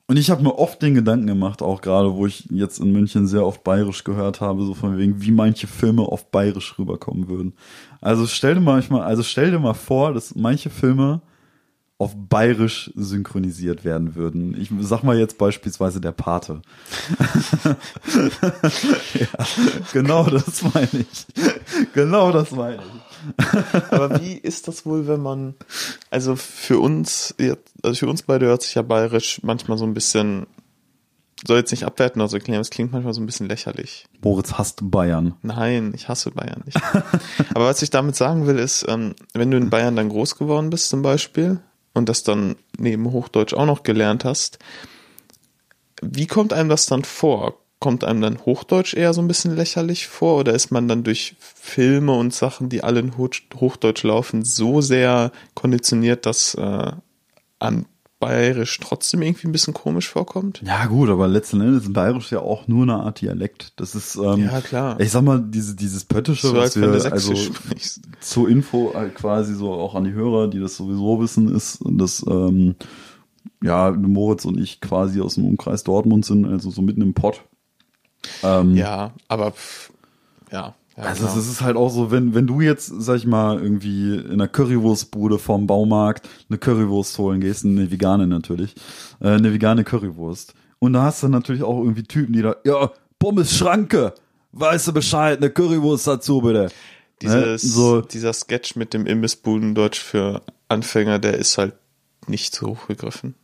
[0.08, 3.26] und ich habe mir oft den Gedanken gemacht, auch gerade, wo ich jetzt in München
[3.26, 7.52] sehr oft bayerisch gehört habe, so von wegen, wie manche Filme auf bayerisch rüberkommen würden.
[8.00, 11.20] Also stell dir mal, also stell dir mal vor, dass manche Filme
[11.98, 14.58] auf bayerisch synchronisiert werden würden.
[14.58, 16.62] Ich sag mal jetzt beispielsweise der Pate.
[19.14, 19.26] ja,
[19.92, 21.26] genau das meine ich.
[21.92, 23.07] Genau das meine ich.
[23.90, 25.54] Aber wie ist das wohl, wenn man,
[26.10, 27.34] also für uns,
[27.82, 30.46] also für uns beide hört sich ja bayerisch manchmal so ein bisschen,
[31.46, 34.06] soll jetzt nicht abwerten oder so klingen, aber es klingt manchmal so ein bisschen lächerlich.
[34.22, 35.34] Moritz hasst Bayern.
[35.42, 36.80] Nein, ich hasse Bayern nicht.
[37.54, 40.70] Aber was ich damit sagen will, ist, ähm, wenn du in Bayern dann groß geworden
[40.70, 41.60] bist zum Beispiel
[41.94, 44.58] und das dann neben Hochdeutsch auch noch gelernt hast,
[46.02, 47.58] wie kommt einem das dann vor?
[47.80, 51.36] Kommt einem dann Hochdeutsch eher so ein bisschen lächerlich vor oder ist man dann durch
[51.38, 56.92] Filme und Sachen, die alle in Hoch- Hochdeutsch laufen, so sehr konditioniert, dass äh,
[57.60, 57.86] an
[58.20, 60.60] Bayerisch trotzdem irgendwie ein bisschen komisch vorkommt?
[60.66, 63.74] Ja gut, aber letzten Endes ist Bayerisch ja auch nur eine Art Dialekt.
[63.76, 64.98] Das ist, ähm, Ja, klar.
[64.98, 68.00] ich sag mal, diese, dieses Pöttische, So was wir, also sprichst.
[68.18, 72.26] zur Info halt quasi so auch an die Hörer, die das sowieso wissen, ist, dass
[72.28, 72.74] ähm,
[73.62, 77.44] ja Moritz und ich quasi aus dem Umkreis Dortmund sind, also so mitten im Pott.
[78.42, 79.92] Ähm, Ja, aber pff,
[80.50, 80.74] ja.
[80.96, 81.38] ja Also genau.
[81.38, 84.48] es ist halt auch so, wenn, wenn du jetzt, sag ich mal, irgendwie in einer
[84.48, 88.74] Currywurstbude vom Baumarkt eine Currywurst holen gehst, eine vegane natürlich,
[89.20, 90.54] äh, eine vegane Currywurst.
[90.78, 94.14] Und da hast du natürlich auch irgendwie Typen, die da, ja, Pommes Schranke,
[94.52, 96.70] weißt du Bescheid, eine Currywurst dazu bitte.
[97.20, 97.58] Dieses, Ne?
[97.58, 101.74] So, dieser Sketch mit dem Imbissbudendeutsch für Anfänger, der ist halt
[102.28, 103.34] nicht so hochgegriffen.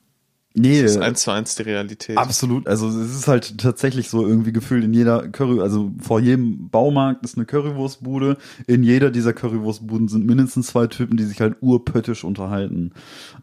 [0.55, 2.17] Nee, Das ist eins zu eins die Realität.
[2.17, 6.69] Absolut, also es ist halt tatsächlich so irgendwie gefühlt in jeder Curry, also vor jedem
[6.71, 8.37] Baumarkt ist eine Currywurstbude.
[8.67, 12.93] In jeder dieser Currywurstbuden sind mindestens zwei Typen, die sich halt urpöttisch unterhalten.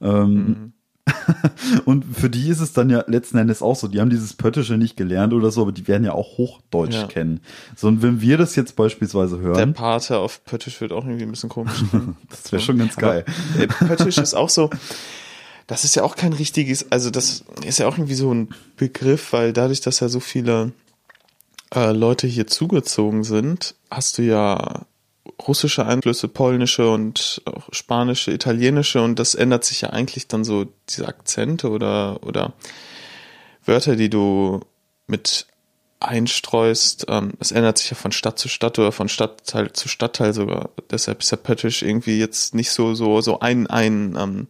[0.01, 0.73] Ähm,
[1.85, 4.77] und für die ist es dann ja letzten Endes auch so, die haben dieses Pöttische
[4.77, 7.07] nicht gelernt oder so, aber die werden ja auch Hochdeutsch Ja.
[7.07, 7.39] kennen.
[7.75, 11.23] So, und wenn wir das jetzt beispielsweise Der hören, Pate auf Pöttisch wird auch irgendwie
[11.25, 11.83] ein bisschen komisch.
[12.29, 13.25] das wäre schon ganz geil.
[13.55, 14.69] Aber, äh, Pöttisch ist auch so,
[15.67, 19.33] das ist ja auch kein richtiges, also das ist ja auch irgendwie so ein Begriff,
[19.33, 20.73] weil dadurch, dass ja so viele
[21.73, 24.85] äh, Leute hier zugezogen sind, hast du ja
[25.47, 30.67] russische Einflüsse, polnische und auch spanische, italienische und das ändert sich ja eigentlich dann so
[30.89, 32.53] diese Akzente oder oder
[33.65, 34.61] Wörter, die du
[35.07, 35.47] mit
[35.99, 40.33] einstreust, ähm, es ändert sich ja von Stadt zu Stadt oder von Stadtteil zu Stadtteil
[40.33, 40.71] sogar.
[40.89, 44.47] Deshalb ist ja Pöttisch irgendwie jetzt nicht so so so ein ein ähm,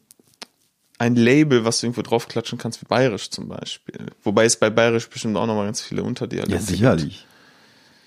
[1.01, 3.95] ein Label, was du irgendwo draufklatschen kannst, wie Bayerisch zum Beispiel.
[4.23, 6.69] Wobei es bei Bayerisch bestimmt auch nochmal ganz viele Unterdialekte Ja, gibt.
[6.69, 7.25] sicherlich.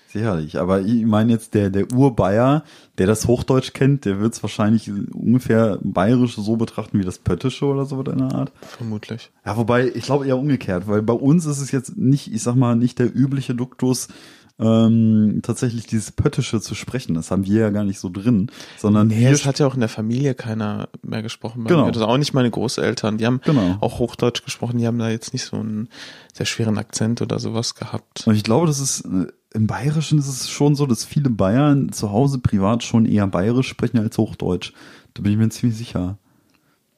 [0.07, 0.57] Sicherlich.
[0.59, 2.63] Aber ich meine jetzt, der, der Urbayer,
[2.97, 7.65] der das Hochdeutsch kennt, der wird es wahrscheinlich ungefähr bayerisch so betrachten wie das Pöttische
[7.65, 8.53] oder so in Art.
[8.77, 9.29] Vermutlich.
[9.45, 12.55] Ja, wobei, ich glaube eher umgekehrt, weil bei uns ist es jetzt nicht, ich sag
[12.55, 14.07] mal, nicht der übliche Duktus,
[14.57, 17.13] ähm, tatsächlich dieses Pöttische zu sprechen.
[17.13, 19.81] Das haben wir ja gar nicht so drin, sondern Nee, es hat ja auch in
[19.81, 21.65] der Familie keiner mehr gesprochen.
[21.65, 21.91] Genau.
[21.91, 23.17] Das auch nicht meine Großeltern.
[23.17, 23.77] Die haben Genau.
[23.81, 24.77] auch Hochdeutsch gesprochen.
[24.77, 25.89] Die haben da jetzt nicht so einen
[26.33, 28.25] sehr schweren Akzent oder sowas gehabt.
[28.27, 31.91] Und ich glaube, das ist äh, im Bayerischen ist es schon so, dass viele Bayern
[31.91, 34.73] zu Hause privat schon eher Bayerisch sprechen als Hochdeutsch.
[35.13, 36.17] Da bin ich mir ziemlich sicher.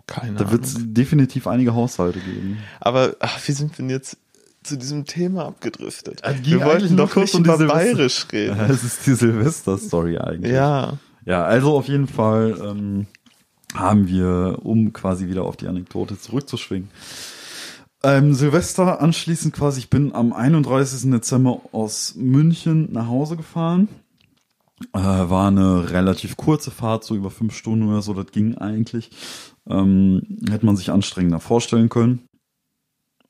[0.08, 2.58] Keine Da wird es definitiv einige Haushalte geben.
[2.80, 4.18] Aber ach, wie sind wir denn jetzt
[4.68, 6.22] zu diesem Thema abgedriftet?
[6.44, 8.60] Ging wir wollten doch kurz um über Silvester- Bayerisch reden.
[8.70, 10.52] Es ist die Silvester-Story eigentlich.
[10.54, 10.98] Ja.
[11.26, 13.08] Ja, also auf jeden Fall ähm,
[13.74, 16.90] haben wir, um quasi wieder auf die Anekdote zurückzuschwingen.
[18.04, 21.10] Ähm, Silvester anschließend quasi, ich bin am 31.
[21.12, 23.90] Dezember aus München nach Hause gefahren.
[24.94, 29.10] Äh, war eine relativ kurze Fahrt, so über fünf Stunden oder so, das ging eigentlich.
[29.68, 32.27] Ähm, hätte man sich anstrengender vorstellen können.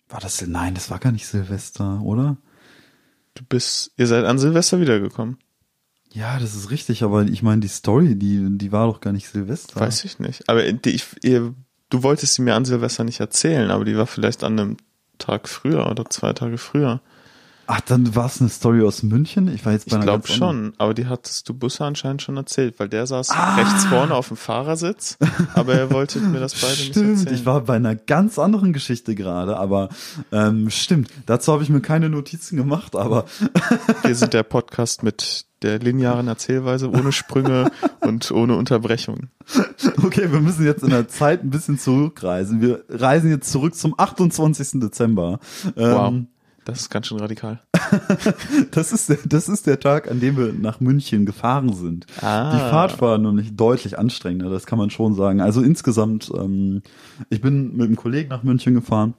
[0.09, 2.37] War das, nein, das war gar nicht Silvester, oder?
[3.33, 5.37] Du bist, ihr seid an Silvester wiedergekommen.
[6.11, 9.29] Ja, das ist richtig, aber ich meine, die Story, die, die war doch gar nicht
[9.29, 9.79] Silvester.
[9.79, 10.47] Weiß ich nicht.
[10.49, 11.53] Aber die, ich, ihr,
[11.89, 14.77] du wolltest sie mir an Silvester nicht erzählen, aber die war vielleicht an einem
[15.17, 17.01] Tag früher oder zwei Tage früher.
[17.69, 19.49] Ach, dann war es eine Story aus München?
[19.53, 21.83] Ich war jetzt bei Ich einer glaube ganz anderen- schon, aber die hattest du Busse
[21.83, 23.55] anscheinend schon erzählt, weil der saß Ah.
[23.55, 25.17] rechts vorne auf dem Fahrersitz,
[25.53, 27.35] aber er wollte mir das beide nicht Stimmt, erzählen.
[27.35, 29.89] ich war bei einer ganz anderen Geschichte gerade, aber
[30.31, 31.11] ähm, stimmt.
[31.25, 33.25] Dazu habe ich mir keine Notizen gemacht, aber
[34.03, 39.27] Wir sind der Podcast mit der linearen Erzählweise, ohne Sprünge und ohne Unterbrechung.
[40.03, 42.61] okay, wir müssen jetzt in der Zeit ein bisschen zurückreisen.
[42.61, 44.79] Wir reisen jetzt zurück zum 28.
[44.79, 45.39] Dezember.
[45.75, 46.27] Wow, Ähm,
[46.67, 47.61] das ist ganz schön radikal.
[48.71, 52.05] das, ist der, das ist der Tag, an dem wir nach München gefahren sind.
[52.21, 52.51] Ah.
[52.53, 55.41] Die Fahrt war nämlich deutlich anstrengender, das kann man schon sagen.
[55.41, 56.81] Also insgesamt, ähm,
[57.29, 59.13] ich bin mit einem Kollegen nach München gefahren.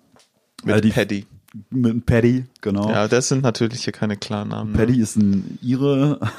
[0.64, 1.26] Mit Äh, die- Paddy.
[1.70, 2.90] Mit Paddy, genau.
[2.90, 4.72] Ja, das sind natürlich hier keine Klarnamen.
[4.74, 4.78] ne?
[4.78, 6.20] Paddy ist ein Ire.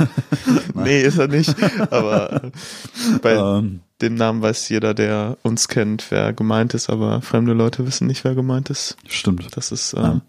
[0.75, 1.53] Nee, ist er nicht.
[1.91, 2.51] Aber äh,
[3.21, 7.85] bei ähm, dem Namen weiß jeder, der uns kennt, wer gemeint ist, aber fremde Leute
[7.87, 8.95] wissen nicht, wer gemeint ist.
[9.07, 9.47] stimmt.
[9.57, 10.21] Das ist äh, Ja.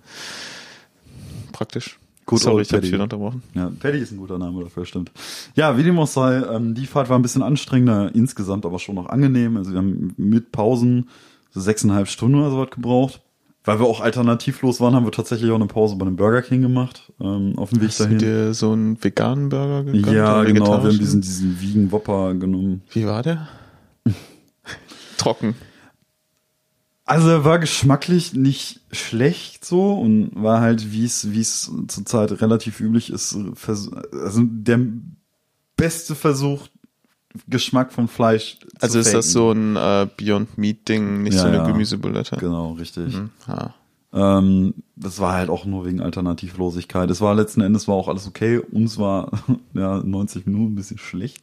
[1.61, 1.99] Praktisch.
[2.25, 3.43] Good Sorry, old ich habe wieder unterbrochen.
[3.55, 5.11] Ja, Paddy ist ein guter Name dafür, stimmt.
[5.57, 8.95] Ja, wie dem auch sei, ähm, die Fahrt war ein bisschen anstrengender, insgesamt aber schon
[8.95, 9.59] noch angenehm.
[9.59, 11.11] Also wir haben mit Pausen
[11.51, 13.21] so sechseinhalb Stunden oder so was gebraucht.
[13.65, 16.63] Weil wir auch alternativlos waren, haben wir tatsächlich auch eine Pause bei einem Burger King
[16.63, 18.19] gemacht, ähm, auf dem Weg Hast du dahin.
[18.19, 20.07] dir so einen veganen Burger gegönnt?
[20.07, 22.81] Ja, genau, wir haben diesen, diesen Vegan Whopper genommen.
[22.93, 23.49] Wie war der?
[25.19, 25.55] Trocken.
[27.11, 32.41] Also er war geschmacklich nicht schlecht so und war halt, wie es wie es zurzeit
[32.41, 33.37] relativ üblich ist,
[34.13, 34.79] also der
[35.77, 36.69] beste Versuch,
[37.49, 39.33] Geschmack von Fleisch zu Also ist das faken.
[39.33, 41.67] so ein äh, Beyond Meat Ding, nicht Ja, so eine ja.
[41.67, 42.37] Gemüsebulette?
[42.37, 43.13] Genau, richtig.
[43.13, 43.71] Hm, ah.
[44.13, 47.11] Ähm, das war halt auch nur wegen Alternativlosigkeit.
[47.11, 48.59] Es war letzten Endes war auch alles okay.
[48.59, 49.31] Uns war
[49.75, 51.39] ja 90 Minuten ein bisschen schlecht.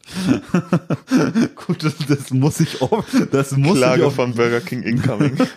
[1.68, 3.06] Gut, das, das muss ich auch.
[3.32, 5.38] Das muss ich Klage auch, von Burger King incoming.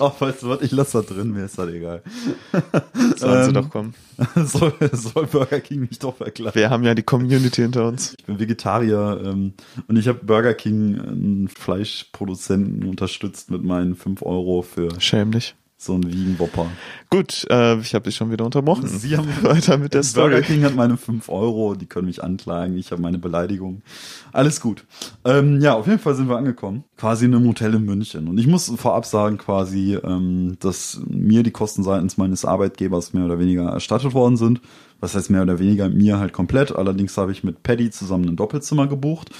[0.00, 0.62] Ach, weißt du was?
[0.62, 1.32] Ich lasse da drin.
[1.32, 2.02] Mir ist das egal.
[3.16, 3.94] Sollen sie Ähm, doch kommen.
[4.34, 6.54] soll, soll Burger King mich doch verklagen.
[6.54, 8.14] Wir haben ja die Community hinter uns.
[8.18, 9.52] Ich bin Vegetarier ähm,
[9.86, 15.54] und ich habe Burger King, einen Fleischproduzenten, unterstützt mit meinen 5 Euro für Schäm dich.
[15.78, 16.70] So einen Vegan Whopper.
[17.10, 18.86] Gut, äh, ich habe dich schon wieder unterbrochen.
[18.88, 20.42] Sie haben Weiter mit der Burger Story.
[20.42, 23.82] King hat meine 5 Euro, die können mich anklagen, ich habe meine Beleidigung.
[24.32, 24.84] Alles gut.
[25.24, 26.84] Ähm, ja, auf jeden Fall sind wir angekommen.
[26.96, 28.26] Quasi in einem Hotel in München.
[28.28, 33.26] Und ich muss vorab sagen, quasi, ähm, dass mir die Kosten seitens meines Arbeitgebers mehr
[33.26, 34.60] oder weniger erstattet worden sind.
[34.98, 35.90] Was heißt mehr oder weniger?
[35.90, 36.74] Mir halt komplett.
[36.74, 39.30] Allerdings habe ich mit Paddy zusammen ein Doppelzimmer gebucht.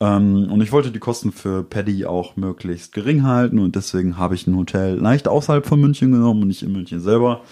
[0.00, 4.34] Ähm, und ich wollte die Kosten für Paddy auch möglichst gering halten und deswegen habe
[4.36, 7.42] ich ein Hotel leicht außerhalb von München genommen und nicht in München selber.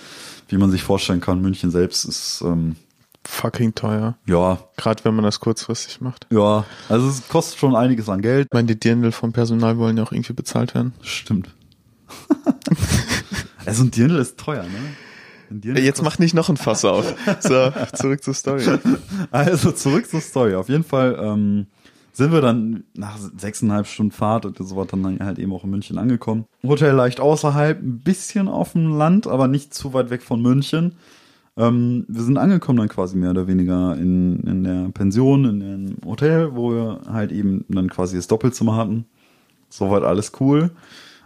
[0.48, 2.76] Wie man sich vorstellen kann, München selbst ist, ähm,
[3.24, 4.16] Fucking teuer.
[4.26, 6.28] ja, Gerade wenn man das kurzfristig macht.
[6.30, 8.46] ja, also es kostet schon einiges an Geld.
[8.48, 10.92] Ich meine, die Dirndl vom Personal wollen ja auch irgendwie bezahlt werden.
[11.02, 11.52] Stimmt.
[13.66, 15.80] also ein Dirndl ist teuer, ne?
[15.80, 17.14] Jetzt mach nicht noch ein Fass auf.
[17.40, 18.64] So, zurück zur Story.
[19.30, 20.54] Also zurück zur Story.
[20.54, 21.66] Auf jeden Fall ähm,
[22.16, 25.70] sind wir dann nach sechseinhalb Stunden Fahrt und so was dann halt eben auch in
[25.70, 26.46] München angekommen.
[26.62, 30.92] Hotel leicht außerhalb, ein bisschen auf dem Land, aber nicht zu weit weg von München.
[31.58, 35.96] Ähm, wir sind angekommen dann quasi mehr oder weniger in, in der Pension, in dem
[36.06, 39.04] Hotel, wo wir halt eben dann quasi das Doppelzimmer hatten.
[39.68, 40.70] Soweit alles cool.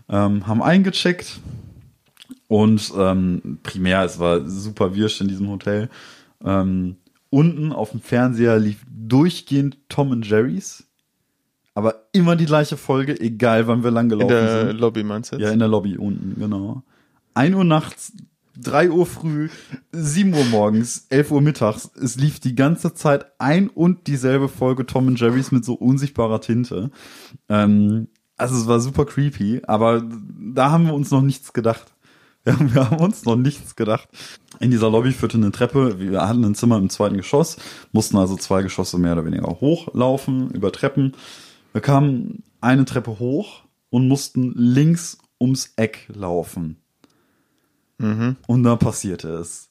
[0.08, 1.38] Ähm, haben eingecheckt
[2.48, 5.88] und ähm, primär, es war super wirsch in diesem Hotel.
[6.44, 6.96] Ähm,
[7.30, 10.84] unten auf dem Fernseher lief durchgehend Tom and Jerry's.
[11.74, 14.80] Aber immer die gleiche Folge, egal wann wir lang In gelaufen der sind.
[14.80, 15.44] Lobby meinst du jetzt?
[15.44, 16.82] Ja, in der Lobby unten, genau.
[17.34, 18.12] 1 Uhr nachts,
[18.58, 19.48] 3 Uhr früh,
[19.92, 21.90] 7 Uhr morgens, 11 Uhr mittags.
[21.94, 26.40] Es lief die ganze Zeit ein und dieselbe Folge Tom and Jerry's mit so unsichtbarer
[26.40, 26.90] Tinte.
[27.48, 30.02] Ähm, also es war super creepy, aber
[30.52, 31.94] da haben wir uns noch nichts gedacht.
[32.42, 34.08] Wir haben, wir haben uns noch nichts gedacht.
[34.60, 35.98] In dieser Lobby führte eine Treppe.
[35.98, 37.56] Wir hatten ein Zimmer im zweiten Geschoss,
[37.92, 41.12] mussten also zwei Geschosse mehr oder weniger hochlaufen, über Treppen.
[41.72, 46.76] Wir kamen eine Treppe hoch und mussten links ums Eck laufen.
[47.98, 48.36] Mhm.
[48.46, 49.70] Und da passierte es.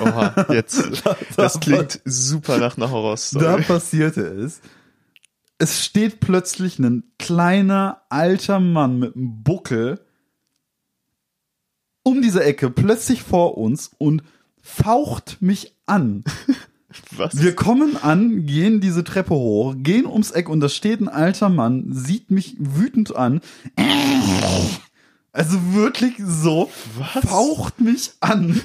[0.00, 1.02] Oha, jetzt.
[1.36, 3.62] Das klingt super nach einer Da Horrorstory.
[3.62, 4.60] passierte es.
[5.58, 10.00] Es steht plötzlich ein kleiner alter Mann mit einem Buckel
[12.04, 14.22] um diese Ecke plötzlich vor uns und
[14.62, 16.22] faucht mich an.
[17.16, 17.42] Was?
[17.42, 21.48] Wir kommen an, gehen diese Treppe hoch, gehen ums Eck und da steht ein alter
[21.48, 23.40] Mann, sieht mich wütend an.
[25.32, 27.24] Also wirklich so, Was?
[27.24, 28.60] faucht mich an.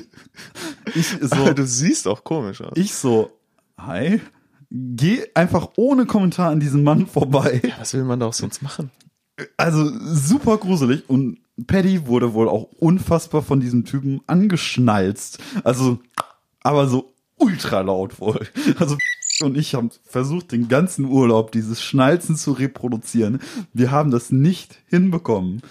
[0.94, 2.74] Ich so, du siehst auch komisch aus.
[2.76, 3.32] ich so,
[3.80, 4.22] hi,
[4.70, 7.62] geh einfach ohne Kommentar an diesen Mann vorbei.
[7.80, 8.92] Was will man da auch sonst machen?
[9.58, 15.40] Also super gruselig und Paddy wurde wohl auch unfassbar von diesem Typen angeschnalzt.
[15.64, 16.00] Also,
[16.62, 18.48] aber so ultra laut wohl.
[18.80, 18.98] Also
[19.42, 23.40] und ich haben versucht, den ganzen Urlaub dieses Schnalzen zu reproduzieren.
[23.74, 25.62] Wir haben das nicht hinbekommen.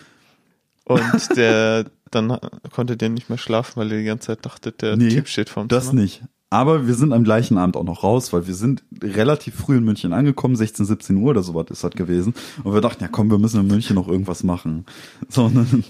[0.85, 1.03] Und
[1.37, 2.39] der, dann
[2.73, 5.51] konnte der nicht mehr schlafen, weil er die ganze Zeit dachte, der Nee, Typ steht
[5.51, 6.01] vorm Das Zimmer.
[6.03, 6.23] nicht.
[6.51, 9.85] Aber wir sind am gleichen Abend auch noch raus, weil wir sind relativ früh in
[9.85, 12.33] München angekommen, 16, 17 Uhr oder sowas ist das gewesen.
[12.65, 14.87] Und wir dachten, ja komm, wir müssen in München noch irgendwas machen.
[15.29, 15.85] So, dann,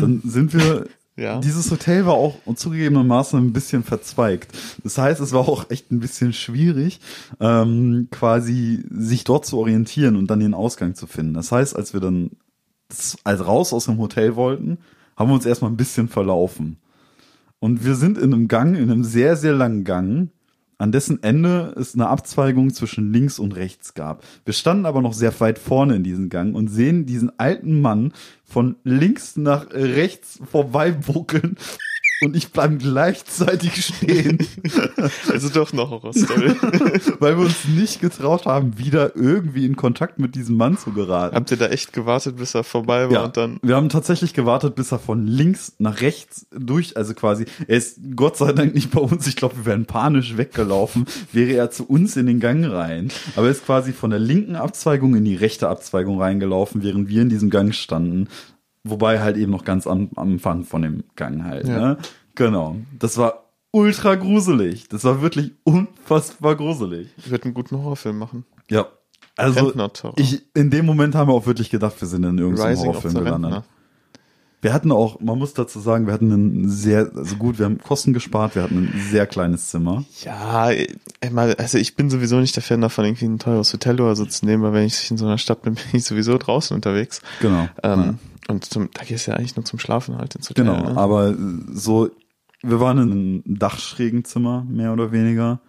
[0.00, 1.38] dann sind wir, Ja.
[1.38, 4.50] dieses Hotel war auch zugegebenermaßen ein bisschen verzweigt.
[4.82, 6.98] Das heißt, es war auch echt ein bisschen schwierig,
[7.38, 11.34] ähm, quasi sich dort zu orientieren und dann den Ausgang zu finden.
[11.34, 12.30] Das heißt, als wir dann
[13.22, 14.78] als raus aus dem Hotel wollten,
[15.16, 16.78] haben wir uns erstmal ein bisschen verlaufen.
[17.60, 20.30] Und wir sind in einem Gang, in einem sehr, sehr langen Gang,
[20.78, 24.24] an dessen Ende es eine Abzweigung zwischen links und rechts gab.
[24.46, 28.14] Wir standen aber noch sehr weit vorne in diesem Gang und sehen diesen alten Mann
[28.44, 31.56] von links nach rechts vorbei buckeln
[32.22, 34.38] und ich bleiben gleichzeitig stehen,
[35.30, 36.50] Also doch noch Horrorstory.
[37.20, 41.34] weil wir uns nicht getraut haben, wieder irgendwie in Kontakt mit diesem Mann zu geraten.
[41.34, 43.58] Habt ihr da echt gewartet, bis er vorbei war Ja, und dann.
[43.62, 47.98] wir haben tatsächlich gewartet, bis er von links nach rechts durch, also quasi, er ist
[48.16, 51.84] Gott sei Dank nicht bei uns, ich glaube, wir wären panisch weggelaufen, wäre er zu
[51.84, 53.10] uns in den Gang rein.
[53.36, 57.22] Aber er ist quasi von der linken Abzweigung in die rechte Abzweigung reingelaufen, während wir
[57.22, 58.28] in diesem Gang standen.
[58.84, 61.68] Wobei halt eben noch ganz am, am Anfang von dem Gang halt.
[61.68, 61.78] Ja.
[61.78, 61.98] Ne?
[62.34, 62.76] Genau.
[62.98, 64.88] Das war ultra gruselig.
[64.88, 67.08] Das war wirklich unfassbar gruselig.
[67.18, 68.44] Ich würde einen guten Horrorfilm machen.
[68.70, 68.86] Ja.
[69.36, 69.72] Also,
[70.16, 73.14] ich, in dem Moment haben wir auch wirklich gedacht, wir sind in irgendeinem Rising Horrorfilm
[73.14, 73.64] gelandet.
[74.62, 77.78] Wir hatten auch, man muss dazu sagen, wir hatten ein sehr, also gut, wir haben
[77.78, 80.04] Kosten gespart, wir hatten ein sehr kleines Zimmer.
[80.22, 80.98] Ja, ich
[81.30, 84.26] mal, also ich bin sowieso nicht der Fan davon, irgendwie ein teures Hotel oder so
[84.26, 87.22] zu nehmen, weil wenn ich in so einer Stadt bin, bin ich sowieso draußen unterwegs.
[87.40, 87.68] Genau.
[87.82, 88.18] Ähm,
[88.48, 90.66] Und zum, da gehst du ja eigentlich nur zum Schlafen halt ins Hotel.
[90.66, 90.96] Genau, ne?
[90.96, 91.34] aber
[91.72, 92.10] so,
[92.62, 95.60] wir waren in einem Dachschrägenzimmer, mehr oder weniger.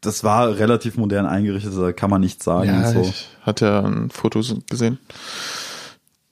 [0.00, 2.68] Das war relativ modern eingerichtet, da kann man nichts sagen.
[2.68, 3.00] ja, so.
[3.02, 4.98] ich hatte ja ein Foto gesehen.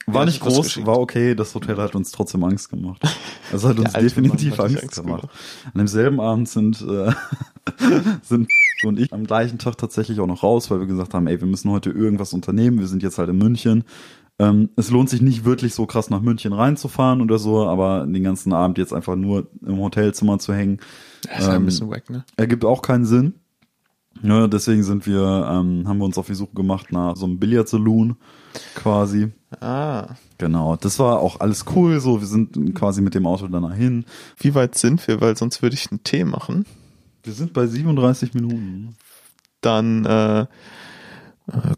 [0.09, 0.87] War Ja, nicht groß, geschickt.
[0.87, 3.01] war okay, das Hotel hat uns trotzdem Angst gemacht.
[3.53, 5.21] Es hat uns alte definitiv Angst, Angst gemacht.
[5.21, 5.37] gemacht.
[5.65, 7.11] An demselben Abend sind, äh,
[8.21, 8.49] sind
[8.83, 11.47] und ich am gleichen Tag tatsächlich auch noch raus, weil wir gesagt haben, ey, wir
[11.47, 13.85] müssen heute irgendwas unternehmen, wir sind jetzt halt in München.
[14.37, 18.21] Ähm, es lohnt sich nicht wirklich so krass nach München reinzufahren oder so, aber den
[18.23, 20.79] ganzen Abend jetzt einfach nur im Hotelzimmer zu hängen,
[21.23, 22.25] Das ist ja ein Ähm, bisschen wack, ne?
[22.35, 23.35] ergibt auch keinen Sinn.
[24.23, 27.39] Ja, deswegen sind wir, ähm, haben wir uns auf die Suche gemacht nach so einem
[27.39, 28.17] Billardsaloon
[28.75, 29.31] quasi.
[29.61, 30.07] Ah.
[30.37, 31.99] Genau, das war auch alles cool.
[31.99, 34.05] So, wir sind quasi mit dem Auto dann dahin.
[34.37, 35.19] Wie weit sind wir?
[35.21, 36.65] Weil sonst würde ich einen Tee machen.
[37.23, 38.95] Wir sind bei 37 Minuten.
[39.61, 40.45] Dann äh, äh,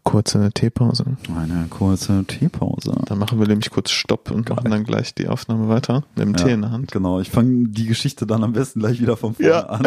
[0.02, 1.04] kurze Teepause.
[1.34, 2.92] Eine kurze Teepause.
[3.06, 6.36] Dann machen wir nämlich kurz Stopp und machen dann gleich die Aufnahme weiter mit dem
[6.36, 6.90] Tee in der Hand.
[6.92, 9.60] Genau, ich fange die Geschichte dann am besten gleich wieder von vorne Ja.
[9.66, 9.86] an.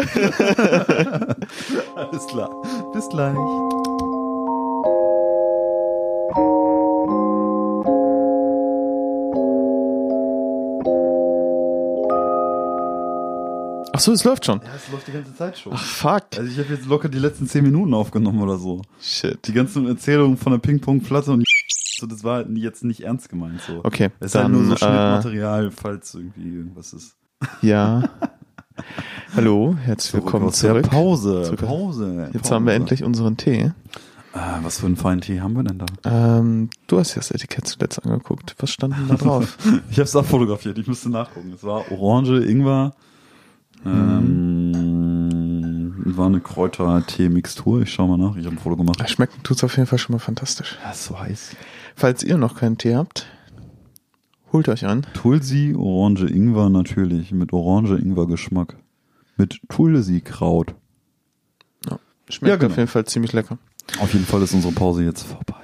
[1.96, 2.50] Alles klar.
[2.92, 3.36] Bis gleich.
[13.96, 14.60] Ach so, es läuft schon.
[14.60, 15.72] Ja, es läuft die ganze Zeit schon.
[15.72, 16.24] Ach fuck.
[16.36, 18.82] Also ich habe jetzt locker die letzten 10 Minuten aufgenommen oder so.
[19.00, 19.46] Shit.
[19.46, 21.44] Die ganzen Erzählungen von der Ping-Pong-Platte und
[22.00, 23.84] so, das war jetzt nicht ernst gemeint so.
[23.84, 27.14] Okay, Es ist halt nur so äh, Schnittmaterial, falls irgendwie irgendwas ist.
[27.62, 28.02] ja.
[29.36, 30.90] Hallo, herzlich willkommen der zurück.
[30.90, 31.42] Pause.
[31.44, 31.60] Zurück.
[31.60, 32.30] Pause.
[32.32, 32.54] Jetzt Pause.
[32.56, 33.70] haben wir endlich unseren Tee.
[34.32, 35.86] Ah, was für einen feinen Tee haben wir denn da?
[36.38, 38.56] Ähm, du hast ja das Etikett zuletzt angeguckt.
[38.58, 39.56] Was stand denn da drauf?
[39.88, 41.52] Ich habe es abfotografiert, ich müsste nachgucken.
[41.54, 42.92] Es war Orange, Ingwer,
[43.84, 44.74] ähm,
[46.16, 47.82] war eine Kräuter-Tee-Mixtur.
[47.82, 49.08] Ich schau mal nach, ich habe ein Foto gemacht.
[49.10, 50.78] Schmecken tut's auf jeden Fall schon mal fantastisch.
[50.84, 51.56] Ja, ist so heiß.
[51.96, 53.26] Falls ihr noch keinen Tee habt,
[54.52, 55.06] holt euch einen.
[55.14, 58.76] Tulsi, Orange, Ingwer natürlich, mit Orange-Ingwer-Geschmack.
[59.36, 60.74] Mit Tulsi-Kraut.
[62.30, 62.70] Schmeckt Ja, genau.
[62.72, 63.58] auf jeden Fall ziemlich lecker.
[64.00, 65.63] Auf jeden Fall ist unsere Pause jetzt vorbei.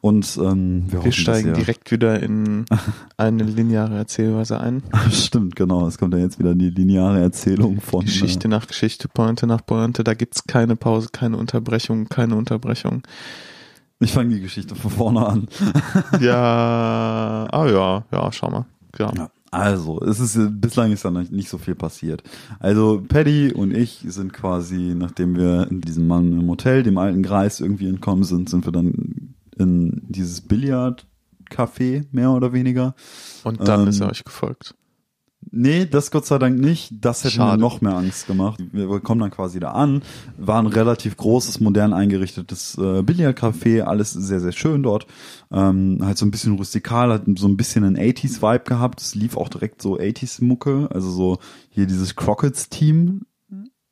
[0.00, 2.64] Und ähm, wir, Wir steigen direkt wieder in
[3.16, 4.82] eine lineare Erzählweise ein.
[5.10, 5.86] Stimmt, genau.
[5.86, 10.04] Es kommt ja jetzt wieder die lineare Erzählung von Geschichte nach Geschichte, Pointe nach Pointe.
[10.04, 13.02] Da gibt's keine Pause, keine Unterbrechung, keine Unterbrechung.
[14.00, 15.46] Äh, ich fange die Geschichte von vorne an.
[16.20, 18.66] Ja, ah ja, ja, schau mal.
[18.98, 19.12] Ja.
[19.14, 22.22] Ja, also, es ist bislang ist da nicht so viel passiert.
[22.60, 27.22] Also Paddy und ich sind quasi, nachdem wir in diesem Mann im Hotel, dem alten
[27.22, 32.94] Greis irgendwie entkommen sind, sind wir dann in dieses Billard-Café, mehr oder weniger.
[33.44, 34.74] Und dann Ähm, ist er euch gefolgt.
[35.52, 36.92] Nee, das Gott sei Dank nicht.
[37.00, 37.60] Das hätte mir Schade.
[37.60, 38.62] noch mehr Angst gemacht.
[38.72, 40.02] Wir kommen dann quasi da an,
[40.36, 45.06] war ein relativ großes, modern eingerichtetes äh, Billardcafé, alles sehr, sehr schön dort.
[45.50, 49.00] Ähm, halt so ein bisschen rustikal, hat so ein bisschen einen 80s-Vibe gehabt.
[49.00, 51.38] Es lief auch direkt so 80s-Mucke, also so
[51.70, 53.22] hier dieses Crockets-Team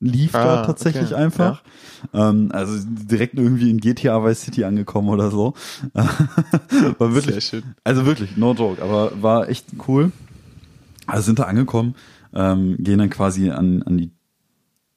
[0.01, 1.63] lief da Ah, tatsächlich okay, einfach.
[2.15, 5.55] Ähm, also direkt irgendwie in GTA Vice City angekommen oder so.
[5.95, 7.53] war wirklich,
[7.85, 10.13] also wirklich, no joke, aber war echt cool.
[11.07, 11.95] Also sind da angekommen,
[12.35, 14.11] ähm, gehen dann quasi an, an die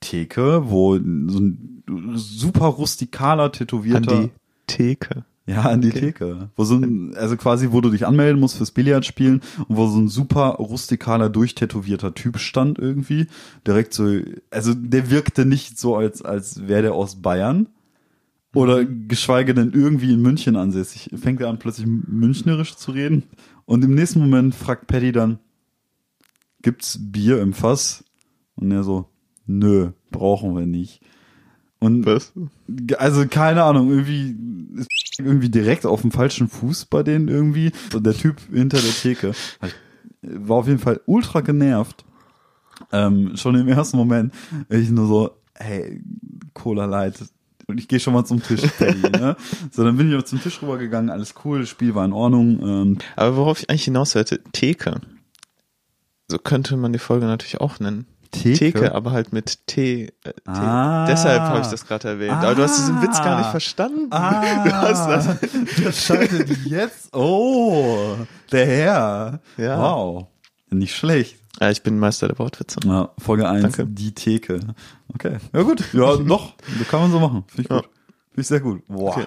[0.02, 1.84] Theke, wo so ein
[2.16, 4.32] super rustikaler, An tätowierter, die
[4.68, 5.26] Theke.
[5.52, 6.00] Ja, an die Okay.
[6.00, 9.88] Theke, wo so ein, also quasi, wo du dich anmelden musst fürs Billardspielen und wo
[9.88, 13.28] so ein super rustikaler, durchtätowierter Typ stand irgendwie,
[13.68, 14.10] direkt so,
[14.50, 17.68] also der wirkte nicht so, als, als wäre der aus Bayern.
[18.54, 21.10] Oder geschweige denn irgendwie in München ansässig.
[21.16, 23.24] Fängt er an, plötzlich münchnerisch zu reden.
[23.64, 25.40] Und im nächsten Moment fragt Paddy dann,
[26.62, 28.04] gibt's Bier im Fass?
[28.56, 29.08] Und er so,
[29.46, 31.02] nö, brauchen wir nicht.
[31.80, 32.34] Und Was?
[32.98, 34.36] also keine Ahnung, irgendwie
[34.80, 34.88] ist
[35.26, 37.72] irgendwie direkt auf dem falschen Fuß bei denen irgendwie.
[37.94, 39.34] Und der Typ hinter der Theke.
[40.22, 42.06] War auf jeden Fall ultra genervt.
[42.92, 44.34] Ähm, schon im ersten Moment,
[44.70, 46.02] ich nur so, hey,
[46.54, 47.16] Cola Light.
[47.68, 49.36] Und ich gehe schon mal zum Tisch, Paddy, ne?
[49.72, 52.60] So, dann bin ich auch zum Tisch rübergegangen, alles cool, das Spiel war in Ordnung.
[52.62, 55.00] Ähm, Aber worauf ich eigentlich hinaus wollte, Theke.
[56.28, 58.06] So könnte man die Folge natürlich auch nennen.
[58.32, 58.58] Theke?
[58.72, 60.06] Theke, aber halt mit T.
[60.24, 60.34] Äh.
[60.46, 61.06] Ah.
[61.06, 62.32] Deshalb habe ich das gerade erwähnt.
[62.34, 63.52] Aber du hast diesen Witz gar nicht Ah.
[63.52, 64.08] verstanden.
[64.12, 65.38] Ah, Du hast das,
[65.84, 67.14] das schaltet jetzt.
[67.16, 68.16] Oh,
[68.52, 69.40] der Herr.
[69.58, 69.78] Ja.
[69.80, 70.28] Wow.
[70.70, 71.36] Nicht schlecht.
[71.60, 72.80] ja, ich bin Meister der Wortwitze.
[72.86, 73.86] Ja, Folge 1, Danke.
[73.88, 74.60] die Theke.
[75.14, 75.38] Okay.
[75.54, 75.84] Ja gut.
[75.94, 76.54] Ja, doch.
[76.80, 77.44] Das kann man so machen.
[77.48, 77.76] Finde ich Ja.
[77.82, 77.90] gut.
[78.30, 78.82] Finde ich sehr gut.
[78.88, 79.18] Wow.
[79.18, 79.26] Okay.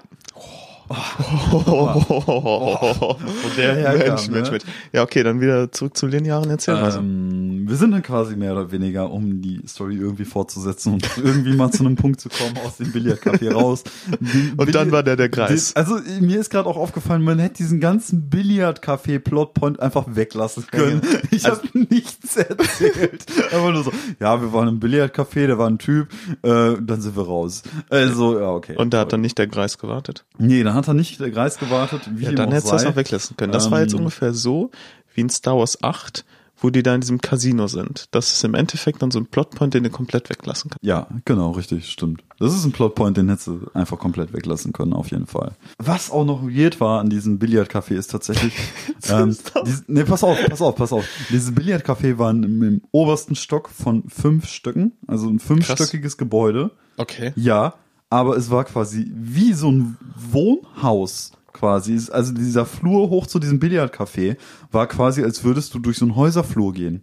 [1.50, 3.16] Wo
[3.56, 4.34] der herkam, Mensch, ne?
[4.34, 4.64] Mensch, Mensch.
[4.92, 6.98] Ja, okay, dann wieder zurück zur linearen Erzählweise.
[6.98, 11.54] Ähm, wir sind dann quasi mehr oder weniger, um die Story irgendwie fortzusetzen und irgendwie
[11.54, 13.84] mal zu einem Punkt zu kommen aus dem Billardcafé raus.
[14.56, 15.74] Und dann war der der Kreis.
[15.76, 21.00] Also mir ist gerade auch aufgefallen, man hätte diesen ganzen Billardcafé Plotpoint einfach weglassen können.
[21.30, 23.24] Ich Also habe nichts erzählt.
[23.52, 26.08] Aber nur so, ja, wir waren im Billardcafé, da war ein Typ,
[26.42, 27.62] äh, dann sind wir raus.
[27.90, 28.76] Also ja, okay.
[28.76, 30.24] Und da hat dann nicht der Kreis gewartet.
[30.38, 32.02] nee, dann hat er nicht der Kreis gewartet.
[32.14, 33.52] Wie Ja, dann auch hättest du das noch weglassen können.
[33.52, 34.70] Das war jetzt Ähm, ungefähr so
[35.14, 36.24] wie in Star Wars 8,
[36.56, 38.06] wo die da in diesem Casino sind.
[38.12, 40.84] Das ist im Endeffekt dann so ein Plotpoint, den du komplett weglassen kannst.
[40.84, 42.22] Ja, genau, richtig, stimmt.
[42.38, 45.52] Das ist ein Plotpoint, den hättest du einfach komplett weglassen können, auf jeden Fall.
[45.78, 48.54] Was auch noch weird war an diesem Billardcafé ist tatsächlich,
[49.08, 51.04] ähm, dies, nee, pass auf, pass auf, pass auf.
[51.30, 56.70] Dieses Billardcafé war im, im obersten Stock von fünf Stücken, also ein fünfstöckiges Gebäude.
[56.96, 57.32] Okay.
[57.36, 57.74] Ja,
[58.14, 59.96] aber es war quasi wie so ein
[60.30, 62.00] Wohnhaus quasi.
[62.12, 64.36] Also dieser Flur hoch zu diesem Billardcafé
[64.70, 67.02] war quasi, als würdest du durch so einen Häuserflur gehen.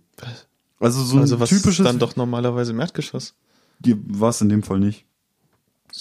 [0.80, 3.34] Also so ein Also was typisches ist dann doch normalerweise im Erdgeschoss?
[3.80, 5.06] die war es in dem Fall nicht.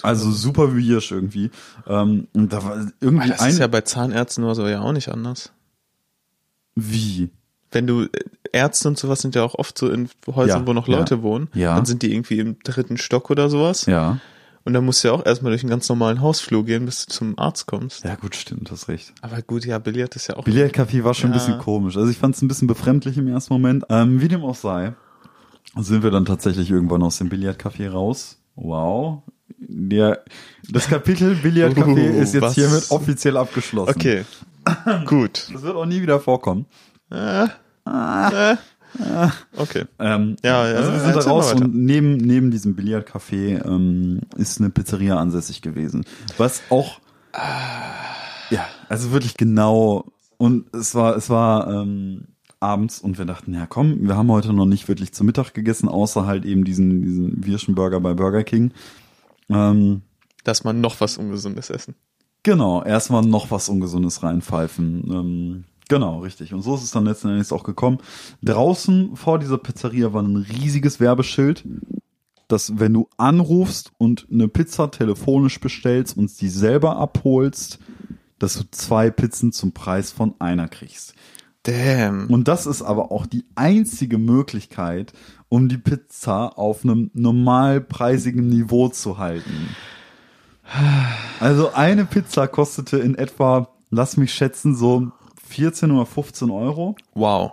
[0.02, 1.50] Also super weird irgendwie.
[1.86, 4.92] Ähm, und da war irgendwie Das ein ist ja bei Zahnärzten oder so ja auch
[4.92, 5.50] nicht anders.
[6.76, 7.30] wie.
[7.72, 8.08] Wenn du, äh,
[8.52, 11.22] Ärzte und sowas sind ja auch oft so in Häusern, Ja, wo noch ja, Leute
[11.22, 11.48] wohnen.
[11.54, 11.76] ja.
[11.76, 13.86] Dann sind die irgendwie im dritten Stock oder sowas.
[13.86, 14.18] Ja.
[14.64, 17.12] Und dann musst du ja auch erstmal durch einen ganz normalen Hausflur gehen, bis du
[17.12, 18.04] zum Arzt kommst.
[18.04, 19.12] Ja, gut, stimmt, hast recht.
[19.22, 20.44] Aber gut, ja, Billard ist ja auch.
[20.44, 21.38] Billardcafé war schon ein Ja.
[21.38, 21.96] bisschen komisch.
[21.96, 23.84] Also ich fand es ein bisschen befremdlich im ersten Moment.
[23.88, 24.92] Ähm, wie dem auch sei,
[25.76, 28.36] sind wir dann tatsächlich irgendwann aus dem Billardcafé raus.
[28.54, 29.22] Wow.
[29.58, 30.22] Der,
[30.68, 32.54] das Kapitel Billardcafé Uh, ist jetzt was?
[32.54, 33.94] hiermit offiziell abgeschlossen.
[33.96, 34.24] Okay.
[35.06, 35.48] gut.
[35.54, 36.66] Das wird auch nie wieder vorkommen.
[39.56, 39.84] Okay.
[39.98, 44.60] Ähm, Ja, ja, also wir sind da raus und neben, neben diesem Billardcafé ähm, ist
[44.60, 46.04] eine Pizzeria ansässig gewesen.
[46.38, 47.00] Was auch,
[48.50, 50.06] ja, also wirklich genau,
[50.38, 52.28] und es war, es war ähm,
[52.58, 55.88] abends und wir dachten, ja komm, wir haben heute noch nicht wirklich zu Mittag gegessen,
[55.88, 58.72] außer halt eben diesen, diesen Wirschenburger bei Burger King.
[59.48, 60.02] Ähm,
[60.44, 61.94] Dass man noch was Ungesundes essen.
[62.42, 65.04] Genau, erstmal noch was Ungesundes reinpfeifen.
[65.10, 66.54] Ähm, genau, richtig.
[66.54, 67.98] Und so ist es dann letzten Endes auch gekommen.
[68.42, 71.64] Draußen vor dieser Pizzeria war ein riesiges Werbeschild,
[72.48, 77.78] dass wenn du anrufst und eine Pizza telefonisch bestellst und sie selber abholst,
[78.38, 81.14] dass du zwei Pizzen zum Preis von einer kriegst.
[81.64, 82.28] Damn.
[82.28, 85.12] Und das ist aber auch die einzige Möglichkeit,
[85.50, 89.68] um die Pizza auf einem normalpreisigen Niveau zu halten.
[91.40, 95.10] Also eine Pizza kostete in etwa, lass mich schätzen, so
[95.50, 96.96] 14 oder 15 Euro.
[97.14, 97.52] Wow.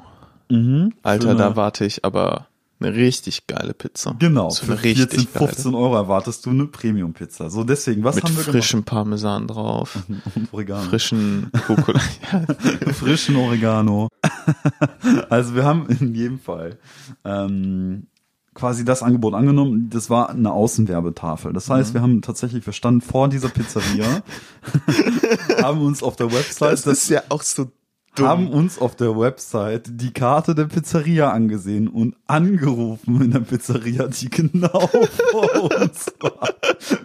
[0.49, 0.93] Mhm.
[1.03, 2.47] Alter, Für da eine- warte ich aber
[2.79, 4.15] eine richtig geile Pizza.
[4.19, 5.47] Genau, So für eine richtig 14, geile.
[5.47, 7.49] 15 Euro erwartest du eine Premium-Pizza.
[7.49, 9.97] So deswegen, was Mit haben wir frischem Parmesan drauf.
[10.07, 10.21] gemacht?
[10.35, 10.83] Und Oregano.
[10.83, 11.51] Frischen
[12.31, 12.93] ja.
[12.93, 14.09] frischen Oregano.
[15.29, 16.77] also wir haben in jedem Fall
[17.25, 18.05] ähm,
[18.53, 19.89] quasi das Angebot angenommen.
[19.91, 21.53] Das war eine Außenwerbetafel.
[21.53, 21.73] Das Mhm.
[21.73, 24.21] heißt, wir haben tatsächlich, wir standen vor dieser Pizzeria,
[25.61, 27.71] haben uns auf der Website, Das ist ja auch so
[28.17, 28.27] dumm.
[28.27, 34.07] haben uns auf der Website die Karte der Pizzeria angesehen und angerufen in der Pizzeria,
[34.07, 34.87] die genau
[35.31, 36.49] vor uns war.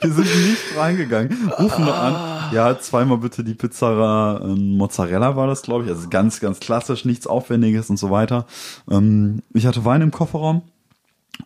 [0.00, 2.54] Wir sind nicht reingegangen, rufen noch an.
[2.54, 5.90] Ja, zweimal bitte die Pizza ähm, Mozzarella war das, glaube ich.
[5.90, 8.46] Also ganz, ganz klassisch, nichts Aufwendiges und so weiter.
[8.90, 10.62] Ähm, ich hatte Wein im Kofferraum.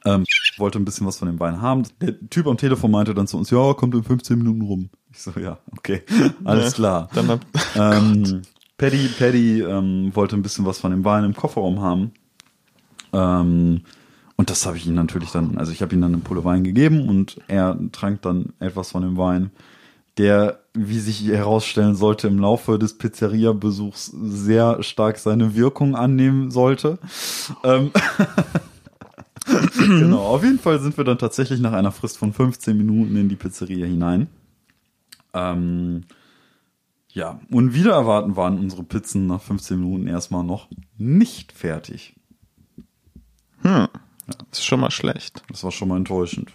[0.04, 0.24] Ähm,
[0.58, 1.84] wollte ein bisschen was von dem Wein haben.
[2.00, 4.90] Der Typ am Telefon meinte dann zu uns, ja, kommt in 15 Minuten rum.
[5.12, 6.02] Ich so, ja, okay,
[6.44, 7.08] alles klar.
[7.14, 7.40] Dann hab,
[7.76, 8.42] Ähm,
[8.78, 12.12] Paddy, Paddy ähm, wollte ein bisschen was von dem Wein im Kofferraum haben.
[13.12, 13.82] Ähm,
[14.36, 16.62] und das habe ich ihm natürlich dann, also ich habe ihm dann eine Pulle Wein
[16.62, 19.50] gegeben und er trank dann etwas von dem Wein,
[20.18, 26.98] der, wie sich herausstellen sollte, im Laufe des Pizzeria-Besuchs sehr stark seine Wirkung annehmen sollte.
[27.64, 27.92] Ähm,
[29.76, 33.30] genau, auf jeden Fall sind wir dann tatsächlich nach einer Frist von 15 Minuten in
[33.30, 34.26] die Pizzeria hinein.
[35.32, 36.04] Ähm,
[37.16, 42.14] Ja, und wieder erwarten waren unsere Pizzen nach 15 Minuten erstmal noch nicht fertig.
[43.62, 43.88] Hm.
[44.26, 45.42] Das ist schon mal schlecht.
[45.50, 46.50] Das war schon mal enttäuschend.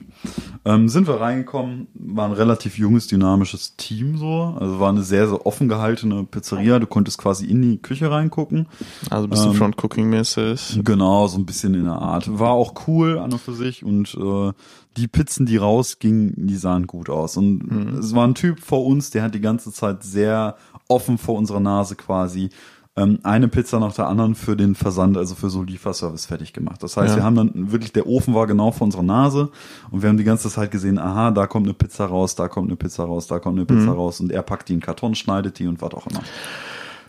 [0.65, 4.57] Ähm, sind wir reingekommen, war ein relativ junges, dynamisches Team so.
[4.59, 6.79] Also war eine sehr, sehr offen gehaltene Pizzeria.
[6.79, 8.67] Du konntest quasi in die Küche reingucken.
[9.09, 10.81] Also ein bisschen Ähm, Front-Cooking-mäßig.
[10.83, 12.39] Genau, so ein bisschen in der Art.
[12.39, 14.51] War auch cool an und für sich und äh,
[14.97, 17.37] die Pizzen, die rausgingen, die sahen gut aus.
[17.37, 20.57] Und es war ein Typ vor uns, der hat die ganze Zeit sehr
[20.89, 22.49] offen vor unserer Nase quasi
[22.97, 26.83] ähm, eine Pizza nach der anderen für den Versand, also für so Lieferservice fertig gemacht.
[26.83, 27.15] Das heißt, Ja.
[27.17, 29.49] wir haben dann wirklich, der Ofen war genau vor unserer Nase
[29.91, 32.67] und wir haben die ganze Zeit gesehen, aha, da kommt eine Pizza raus, da kommt
[32.67, 35.57] eine Pizza raus, da kommt eine Pizza raus und er packt die in Karton, schneidet
[35.59, 36.21] die und was auch immer.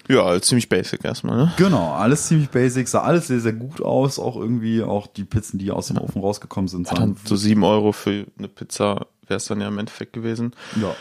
[0.08, 1.52] Ja, ziemlich basic erstmal, ne?
[1.56, 5.58] Genau, alles ziemlich basic, sah alles sehr, sehr gut aus, auch irgendwie, auch die Pizzen,
[5.58, 9.36] die aus dem Ofen rausgekommen sind, sahen, Dann so sieben Euro für eine Pizza wäre
[9.38, 10.52] es dann ja im Endeffekt gewesen.
[10.80, 10.94] ja,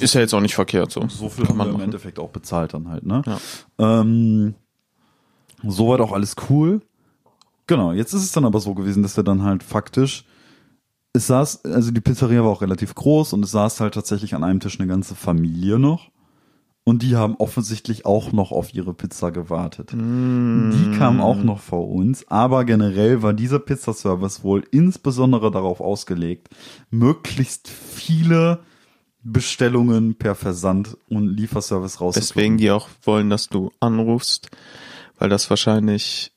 [0.00, 1.06] Ist ja jetzt auch nicht verkehrt so.
[1.08, 1.84] so viel Kann haben man wir im machen.
[1.84, 3.22] Endeffekt auch bezahlt dann halt, ne?
[3.26, 4.00] Ja.
[4.00, 4.54] Ähm,
[5.62, 6.80] soweit auch alles cool.
[7.66, 10.24] Genau, jetzt ist es dann aber so gewesen, dass wir dann halt faktisch,
[11.12, 14.44] es saß, also die Pizzeria war auch relativ groß und es saß halt tatsächlich an
[14.44, 16.10] einem Tisch eine ganze Familie noch.
[16.84, 19.92] Und die haben offensichtlich auch noch auf ihre Pizza gewartet.
[19.92, 26.48] Die kam auch noch vor uns, aber generell war dieser Pizzaservice wohl insbesondere darauf ausgelegt,
[26.90, 28.64] möglichst viele
[29.24, 32.28] Bestellungen per Versand und Lieferservice rauszukriegen.
[32.28, 34.50] Deswegen die auch wollen, dass du anrufst,
[35.18, 36.32] weil das wahrscheinlich,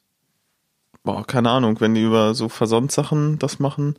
[1.04, 3.96] boah, keine Ahnung, wenn die über so Versandsachen das machen,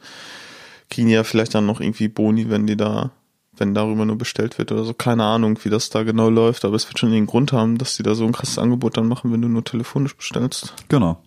[0.88, 3.10] kriegen die ja vielleicht dann noch irgendwie Boni, wenn die da,
[3.56, 4.94] wenn darüber nur bestellt wird oder so.
[4.94, 7.96] Keine Ahnung, wie das da genau läuft, aber es wird schon den Grund haben, dass
[7.96, 10.74] die da so ein krasses Angebot dann machen, wenn du nur telefonisch bestellst.
[10.88, 11.20] Genau.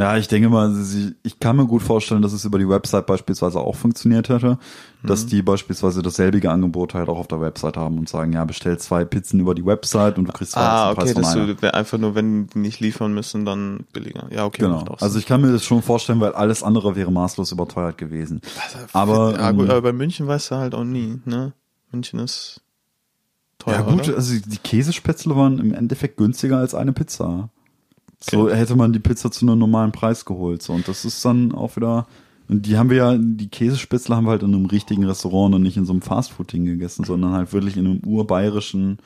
[0.00, 0.74] Ja, ich denke mal,
[1.22, 4.58] ich kann mir gut vorstellen, dass es über die Website beispielsweise auch funktioniert hätte,
[5.02, 5.28] dass Mhm.
[5.28, 9.04] die beispielsweise dasselbige Angebot halt auch auf der Website haben und sagen, ja, bestell zwei
[9.04, 11.54] Pizzen über die Website und du kriegst zwei Ah, Preis okay, von einer.
[11.54, 14.26] du einfach nur, wenn die nicht liefern müssen, dann billiger.
[14.30, 14.62] Ja, okay.
[14.62, 14.84] Genau.
[15.00, 18.40] Also ich kann mir das schon vorstellen, weil alles andere wäre maßlos überteuert gewesen.
[18.92, 21.52] Aber, ja, gut, ähm, aber bei München weißt du halt auch nie, ne?
[21.92, 22.60] München ist
[23.58, 23.74] teuer.
[23.74, 24.16] ja gut, oder?
[24.16, 27.50] also die Käsespätzle waren im Endeffekt günstiger als eine Pizza.
[28.20, 30.62] So hätte man die Pizza zu einem normalen Preis geholt.
[30.62, 30.72] So.
[30.72, 32.06] Und das ist dann auch wieder.
[32.48, 35.62] Und die haben wir ja, die Käsespätzle haben wir halt in einem richtigen Restaurant und
[35.62, 38.98] nicht in so einem Fastfood-Ding gegessen, sondern halt wirklich in einem urbayerischen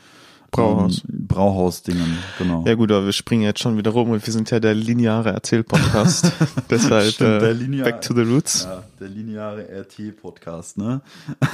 [0.50, 1.02] Brauhaus.
[1.08, 2.64] Ähm, Brauhaus-Dingen, genau.
[2.66, 5.30] Ja gut, aber wir springen jetzt schon wieder rum und wir sind ja der lineare
[5.30, 6.32] Erzählpodcast.
[6.70, 8.64] Deshalb Stimmt, der äh, lineare- back to the roots.
[8.64, 11.02] Ja, der lineare RT-Podcast, ne?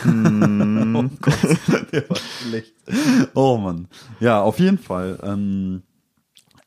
[0.05, 0.97] Mm.
[0.97, 2.75] oh Gott, der war schlecht.
[3.35, 3.89] Oh Mann.
[4.21, 5.83] Ja, auf jeden Fall ähm,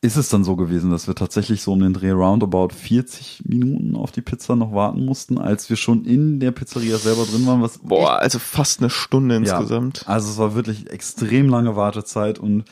[0.04, 3.96] ist es dann so gewesen, dass wir tatsächlich so um den Dreh roundabout 40 Minuten
[3.96, 7.62] auf die Pizza noch warten mussten, als wir schon in der Pizzeria selber drin waren,
[7.62, 10.06] was Boah, also fast eine Stunde Ja, insgesamt.
[10.06, 12.64] Also es war wirklich extrem lange Wartezeit und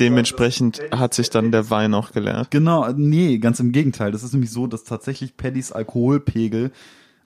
[0.00, 2.50] Dementsprechend hat sich dann der Wein auch geleert.
[2.50, 4.10] Genau, nee, ganz im Gegenteil.
[4.10, 6.72] Das ist nämlich so, dass tatsächlich Paddys Alkoholpegel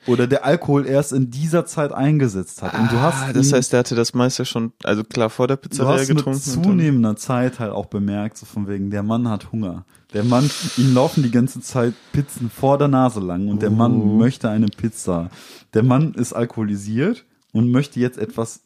[0.07, 2.75] oder der Alkohol erst in dieser Zeit eingesetzt hat.
[2.75, 5.57] Und du hast ah, das heißt, der hatte das meiste schon, also klar vor der
[5.57, 9.53] du Pizzeria hast mit zunehmender Zeit halt auch bemerkt, so von wegen, der Mann hat
[9.53, 9.85] Hunger.
[10.13, 13.75] Der Mann, ihm laufen die ganze Zeit Pizzen vor der Nase lang und der Uh.
[13.75, 15.31] Mann möchte eine Pizza.
[15.75, 18.61] Der Mann ist alkoholisiert und möchte jetzt etwas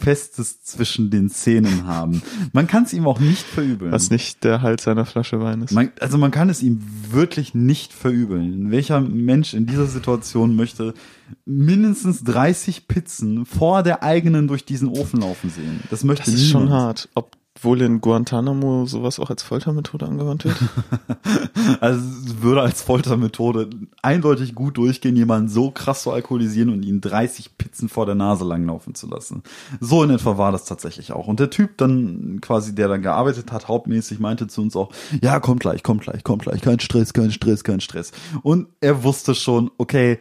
[0.00, 2.22] Festes zwischen den Zähnen haben.
[2.52, 3.92] Man kann es ihm auch nicht verübeln.
[3.92, 5.72] Was nicht der Hals seiner Flasche Wein ist.
[5.72, 6.80] Man, also man kann es ihm
[7.10, 8.70] wirklich nicht verübeln.
[8.70, 10.94] Welcher Mensch in dieser Situation möchte
[11.44, 15.80] mindestens 30 Pizzen vor der eigenen durch diesen Ofen laufen sehen?
[15.90, 16.82] Das möchte Das ist schon niemand.
[16.82, 17.08] hart.
[17.60, 20.56] Obwohl in Guantanamo sowas auch als Foltermethode angewandt wird.
[21.80, 23.68] Also es würde als Foltermethode
[24.02, 28.44] eindeutig gut durchgehen, jemanden so krass zu alkoholisieren und ihn 30 Pizzen vor der Nase
[28.44, 29.42] langlaufen zu lassen.
[29.78, 31.28] So in etwa war das tatsächlich auch.
[31.28, 34.90] Und der Typ dann quasi, der dann gearbeitet hat, hauptmäßig meinte zu uns auch,
[35.22, 38.12] ja, kommt gleich, kommt gleich, kommt gleich, kein Stress, kein Stress, kein Stress.
[38.42, 40.18] Und er wusste schon, okay,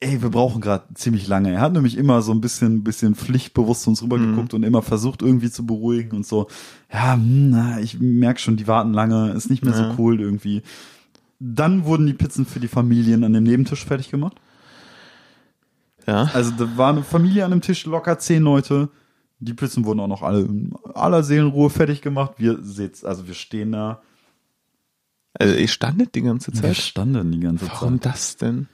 [0.00, 1.52] ey, wir brauchen gerade ziemlich lange.
[1.52, 5.50] Er hat nämlich immer so ein bisschen, bisschen pflichtbewusst uns rübergeguckt und immer versucht irgendwie
[5.50, 6.48] zu beruhigen und so.
[6.92, 9.90] Ja, hm, na, ich merk schon, die warten lange, ist nicht mehr Ja.
[9.90, 10.62] so cool irgendwie.
[11.38, 14.36] Dann wurden die Pizzen für die Familien an dem Nebentisch fertig gemacht.
[16.06, 16.30] Ja.
[16.34, 18.88] Also da war eine Familie an dem Tisch, locker zehn Leute.
[19.38, 22.34] Die Pizzen wurden auch noch alle in aller Seelenruhe fertig gemacht.
[22.38, 24.00] Wir sitzen, also wir stehen da.
[25.34, 26.76] Also ihr standet die ganze Wir Zeit.
[26.76, 28.12] standen die ganze Warum Zeit.
[28.14, 28.68] das denn?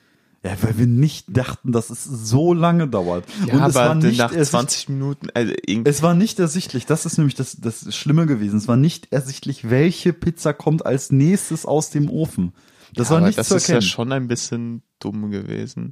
[0.44, 3.24] Ja, weil wir nicht dachten, dass es so lange dauert.
[3.46, 5.52] Ja, Und es war nicht nach ersicht- 20 Minuten, also.
[5.84, 8.56] Es war nicht ersichtlich, das ist nämlich das, das Schlimme gewesen.
[8.58, 12.52] Es war nicht ersichtlich, welche Pizza kommt als nächstes aus dem Ofen.
[12.94, 13.90] Das Ja, war nicht das zu ist ja erkennen.
[13.90, 15.90] schon ein bisschen dumm gewesen.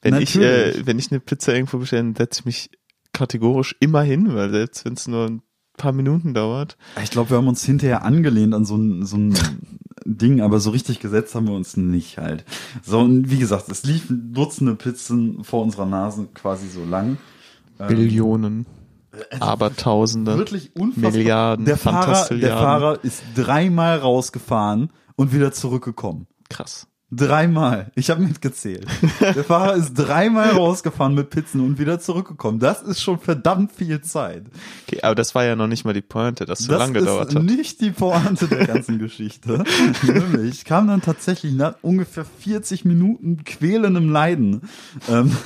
[0.00, 0.76] Wenn ich, Natürlich.
[0.78, 2.70] äh, wenn ich eine Pizza irgendwo bestelle, dann setze ich mich
[3.12, 5.42] kategorisch immer hin, weil selbst wenn es nur ein
[5.76, 6.76] paar Minuten dauert.
[7.02, 9.34] Ich glaube, wir haben uns hinterher angelehnt an so ein, so ein
[10.04, 12.44] Ding, aber so richtig gesetzt haben wir uns nicht halt.
[12.82, 17.18] So, und wie gesagt, es liefen Dutzende Pizzen vor unserer Nase quasi so lang.
[17.78, 18.66] Billionen,
[19.30, 21.10] Also Abertausende, Wirklich unfassbar.
[21.12, 22.56] Milliarden, der Fahrer, der.
[22.56, 26.26] Fahrer ist dreimal rausgefahren und wieder zurückgekommen.
[26.48, 26.86] Krass.
[27.14, 27.92] Dreimal.
[27.94, 28.86] Ich habe mitgezählt.
[29.20, 32.58] Der Fahrer ist dreimal rausgefahren mit Pizzen und wieder zurückgekommen.
[32.58, 34.46] Das ist schon verdammt viel Zeit.
[34.86, 37.28] Okay, aber das war ja noch nicht mal die Pointe, dass so das lange gedauert
[37.28, 37.42] ist hat.
[37.42, 39.62] nicht die Pointe der ganzen Geschichte.
[40.02, 44.62] Nämlich, ich kam dann tatsächlich nach ungefähr 40 Minuten quälendem Leiden,
[45.10, 45.36] ähm,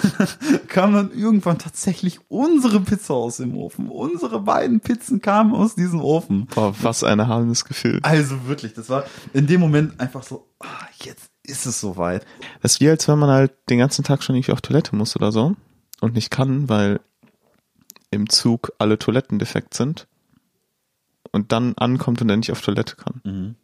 [0.68, 3.88] kam dann irgendwann tatsächlich unsere Pizza aus dem Ofen.
[3.88, 6.46] Unsere beiden Pizzen kamen aus diesem Ofen.
[6.54, 7.98] Boah, was ein erhabenes Gefühl.
[8.02, 9.02] Also wirklich, das war
[9.32, 10.46] in dem Moment einfach so,
[11.02, 12.26] jetzt ist es soweit.
[12.62, 15.16] Das ist wie als wenn man halt den ganzen Tag schon nicht auf Toilette muss
[15.16, 15.56] oder so
[16.00, 17.00] und nicht kann, weil
[18.10, 20.06] im Zug alle Toiletten defekt sind
[21.32, 23.56] und dann ankommt und dann nicht auf Toilette kann.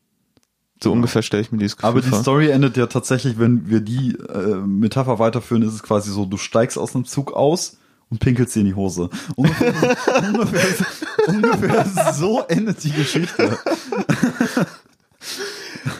[0.83, 2.21] So ungefähr stelle ich mir dieses Gefühl Aber die vor.
[2.21, 6.37] Story endet ja tatsächlich, wenn wir die äh, Metapher weiterführen, ist es quasi so, du
[6.37, 7.79] steigst aus einem Zug aus
[8.11, 9.11] und pinkelst dir in die Hose.
[9.37, 9.73] Ungefähr,
[10.29, 10.87] ungefähr,
[11.27, 13.59] ungefähr so endet die Geschichte.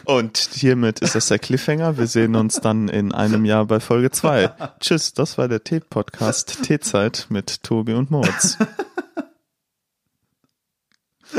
[0.05, 1.99] Und hiermit ist das der Cliffhanger.
[1.99, 4.53] Wir sehen uns dann in einem Jahr bei Folge 2.
[4.81, 8.59] Tschüss, das war der Tee-Podcast Teezeit mit Tobi und Moritz.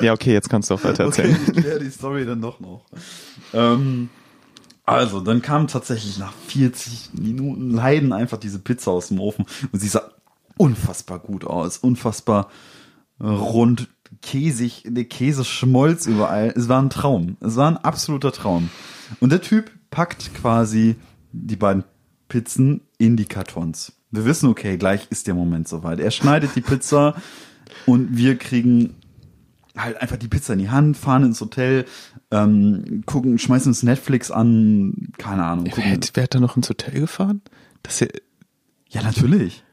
[0.01, 1.39] Ja, okay, jetzt kannst du auch weiter Okay, erzählen.
[1.55, 2.85] ich kläre die Story dann doch noch.
[3.53, 4.09] Ähm,
[4.83, 9.79] also, dann kam tatsächlich nach 40 Minuten Leiden einfach diese Pizza aus dem Ofen und
[9.79, 10.11] sie sah
[10.57, 12.49] unfassbar gut aus, unfassbar
[13.19, 13.88] rund,
[14.22, 16.53] käsig, der Käse schmolz überall.
[16.55, 17.38] Es war ein Traum.
[17.39, 18.70] Es war ein absoluter Traum.
[19.20, 20.95] Und der Typ packt quasi
[21.32, 21.84] die beiden
[22.30, 23.93] Pizzen in die Kartons.
[24.12, 25.99] Wir wissen, okay, gleich ist der Moment soweit.
[25.99, 27.16] Er schneidet die Pizza
[27.86, 28.95] und wir kriegen
[29.76, 31.86] halt einfach die Pizza in die Hand, fahren ins Hotel,
[32.32, 35.70] ähm, gucken, schmeißen uns Netflix an, keine Ahnung.
[35.74, 37.41] Wer, wer hat da noch ins Hotel gefahren?
[37.84, 38.01] Das,
[38.89, 39.64] Ja, natürlich.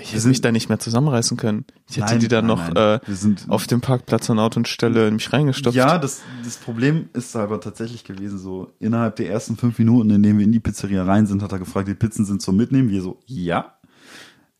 [0.00, 1.64] Ich hätte mich da nicht mehr zusammenreißen können.
[1.88, 3.00] Ich hätte Nein, die dann nein, noch nein.
[3.06, 5.76] äh, sind- auf dem Parkplatz an Ort und Stelle in mich reingestopft.
[5.76, 10.22] Ja, das, das Problem ist aber tatsächlich gewesen, so innerhalb der ersten fünf Minuten, in
[10.22, 12.90] denen wir in die Pizzeria rein sind, hat er gefragt, die Pizzen sind zum Mitnehmen.
[12.90, 13.74] Wir so, ja.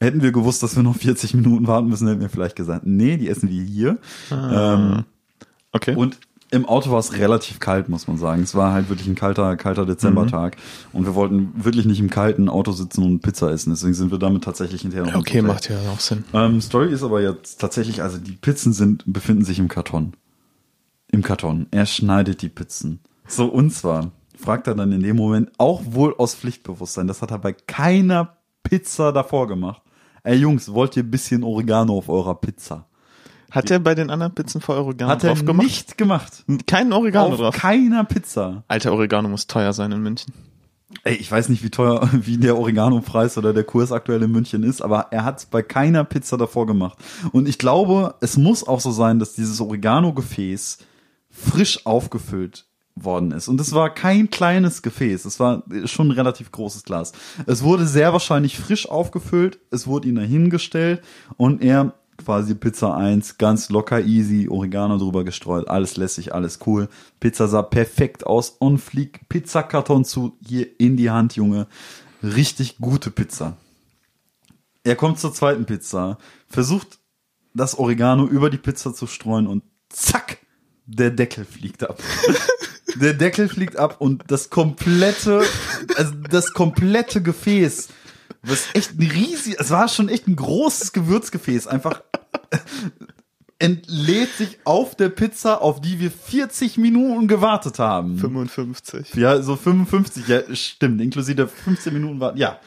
[0.03, 3.17] Hätten wir gewusst, dass wir noch 40 Minuten warten müssen, hätten wir vielleicht gesagt, nee,
[3.17, 3.99] die essen wir hier.
[4.31, 5.05] Ähm,
[5.73, 5.95] okay.
[5.95, 6.19] Und
[6.53, 8.43] im Auto war es relativ kalt, muss man sagen.
[8.43, 10.57] Es war halt wirklich ein kalter, kalter Dezembertag.
[10.93, 13.71] Und wir wollten wirklich nicht im kalten Auto sitzen und Pizza essen.
[13.71, 16.25] Deswegen sind wir damit tatsächlich hinterher noch okay, macht ja auch Sinn.
[16.33, 20.15] Ähm, Story ist aber jetzt tatsächlich, also die Pizzen sind, befinden sich im Karton.
[21.13, 21.67] Im Karton.
[21.71, 23.01] Er schneidet die Pizzen.
[23.29, 27.31] So, und zwar fragt er dann in dem Moment, auch wohl aus Pflichtbewusstsein, das hat
[27.31, 29.83] er bei keiner Pizza davor gemacht.
[30.25, 32.87] Ey Jungs, wollt ihr ein bisschen Oregano auf eurer Pizza?
[33.51, 35.67] Hat er bei den anderen Pizzen vor Oregano Hat er drauf gemacht?
[35.67, 36.45] nicht gemacht.
[36.67, 37.55] Kein Oregano auf drauf.
[37.57, 38.65] keiner Pizza.
[38.69, 40.33] Alter, Oregano muss teuer sein in München.
[41.05, 44.63] Ey, ich weiß nicht, wie teuer, wie der Oregano-Preis oder der Kurs aktuell in München
[44.63, 46.99] ist, aber er hat es bei keiner Pizza davor gemacht.
[47.33, 50.79] Und ich glaube, es muss auch so sein, dass dieses Oregano-Gefäß
[51.31, 53.49] frisch aufgefüllt worden ist.
[53.49, 57.13] Und es war kein kleines Gefäß, es war schon ein relativ großes Glas.
[57.47, 61.03] Es wurde sehr wahrscheinlich frisch aufgefüllt, es wurde ihm dahingestellt
[61.37, 61.95] und er
[62.25, 66.89] quasi Pizza 1, ganz locker easy, Oregano drüber gestreut, alles lässig, alles cool.
[67.19, 71.67] Pizza sah perfekt aus und fliegt Pizzakarton zu hier in die Hand, Junge.
[72.23, 73.57] Richtig gute Pizza.
[74.85, 76.19] Er kommt zur zweiten Pizza,
[76.49, 76.99] versucht
[77.55, 80.39] das Oregano über die Pizza zu streuen und zack,
[80.87, 82.03] der Deckel fliegt ab.
[83.01, 85.43] der Deckel fliegt ab und das komplette,
[85.97, 87.89] also das komplette Gefäß,
[88.43, 92.03] was echt ein riesig, es war schon echt ein großes Gewürzgefäß, einfach
[93.61, 98.17] entlädt sich auf der Pizza, auf die wir 40 Minuten gewartet haben.
[98.17, 99.15] 55.
[99.15, 102.39] Ja, so 55, ja, stimmt, inklusive der 15 Minuten warten.
[102.39, 102.59] Ja,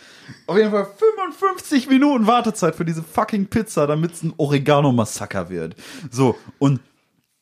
[0.46, 5.76] auf jeden Fall 55 Minuten Wartezeit für diese fucking Pizza, damit es ein Oregano-Massaker wird.
[6.12, 6.80] So, und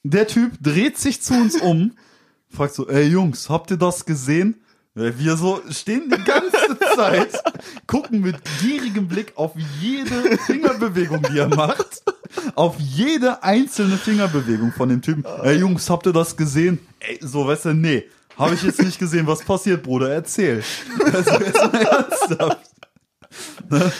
[0.03, 1.91] der Typ dreht sich zu uns um,
[2.49, 4.61] fragt so, ey Jungs, habt ihr das gesehen?
[5.01, 7.41] Wir so stehen die ganze Zeit,
[7.87, 12.03] gucken mit gierigem Blick auf jede Fingerbewegung, die er macht.
[12.55, 15.25] Auf jede einzelne Fingerbewegung von dem Typen.
[15.43, 16.79] Ey Jungs, habt ihr das gesehen?
[16.99, 18.05] Ey, so, weißt du, nee.
[18.37, 19.27] Habe ich jetzt nicht gesehen.
[19.27, 20.11] Was passiert, Bruder?
[20.11, 20.63] Erzähl.
[21.03, 22.59] Also, jetzt mal ernsthaft.
[23.69, 23.91] Ne?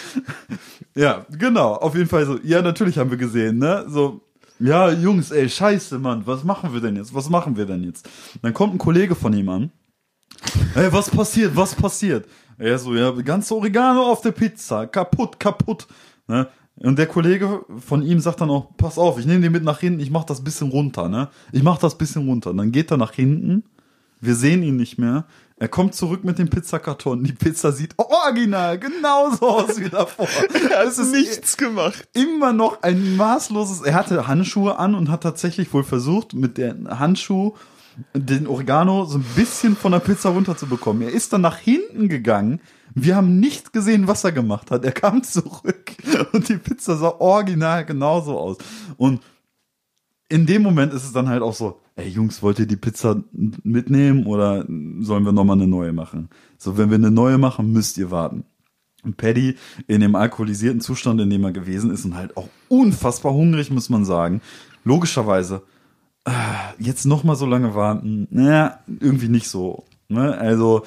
[0.96, 1.74] Ja, genau.
[1.76, 2.40] Auf jeden Fall so.
[2.44, 3.86] Ja, natürlich haben wir gesehen, ne?
[3.88, 4.22] So,
[4.60, 6.26] ja, Jungs, ey, scheiße, Mann.
[6.26, 7.14] Was machen wir denn jetzt?
[7.14, 8.08] Was machen wir denn jetzt?
[8.42, 9.72] Dann kommt ein Kollege von ihm an.
[10.76, 11.56] Ey, was passiert?
[11.56, 12.28] Was passiert?
[12.58, 14.88] Er so, ja, ganz Oregano auf der Pizza.
[14.88, 15.88] Kaputt, kaputt.
[16.28, 16.48] Ne?
[16.76, 19.80] Und der Kollege von ihm sagt dann auch, pass auf, ich nehme den mit nach
[19.80, 21.30] hinten, ich mach das bisschen runter, ne?
[21.52, 22.52] Ich mach das bisschen runter.
[22.52, 23.64] Und dann geht er nach hinten,
[24.20, 25.26] wir sehen ihn nicht mehr.
[25.58, 27.24] Er kommt zurück mit dem Pizzakarton.
[27.24, 30.28] Die Pizza sieht original genauso aus wie davor.
[30.72, 32.08] Er hat nichts gemacht.
[32.14, 33.82] immer noch ein maßloses.
[33.82, 37.56] Er hatte Handschuhe an und hat tatsächlich wohl versucht, mit den Handschuh
[38.14, 41.04] den Oregano so ein bisschen von der Pizza runterzubekommen.
[41.04, 42.62] Er ist dann nach hinten gegangen.
[42.94, 44.86] Wir haben nicht gesehen, was er gemacht hat.
[44.86, 45.92] Er kam zurück
[46.34, 48.58] und die Pizza sah original genauso aus.
[48.98, 49.22] Und
[50.30, 53.22] in dem Moment ist es dann halt auch so, ey Jungs, wollt ihr die Pizza
[53.32, 54.66] mitnehmen oder
[55.00, 56.30] sollen wir nochmal eine neue machen?
[56.58, 58.46] So, wenn wir eine neue machen, müsst ihr warten.
[59.04, 59.56] Und Paddy
[59.88, 63.90] in dem alkoholisierten Zustand, in dem er gewesen ist und halt auch unfassbar hungrig, muss
[63.90, 64.42] man sagen.
[64.84, 65.64] Logischerweise,
[66.26, 66.32] äh,
[66.80, 69.86] jetzt nochmal so lange warten, naja, irgendwie nicht so.
[70.10, 70.38] Ne?
[70.38, 70.84] Also,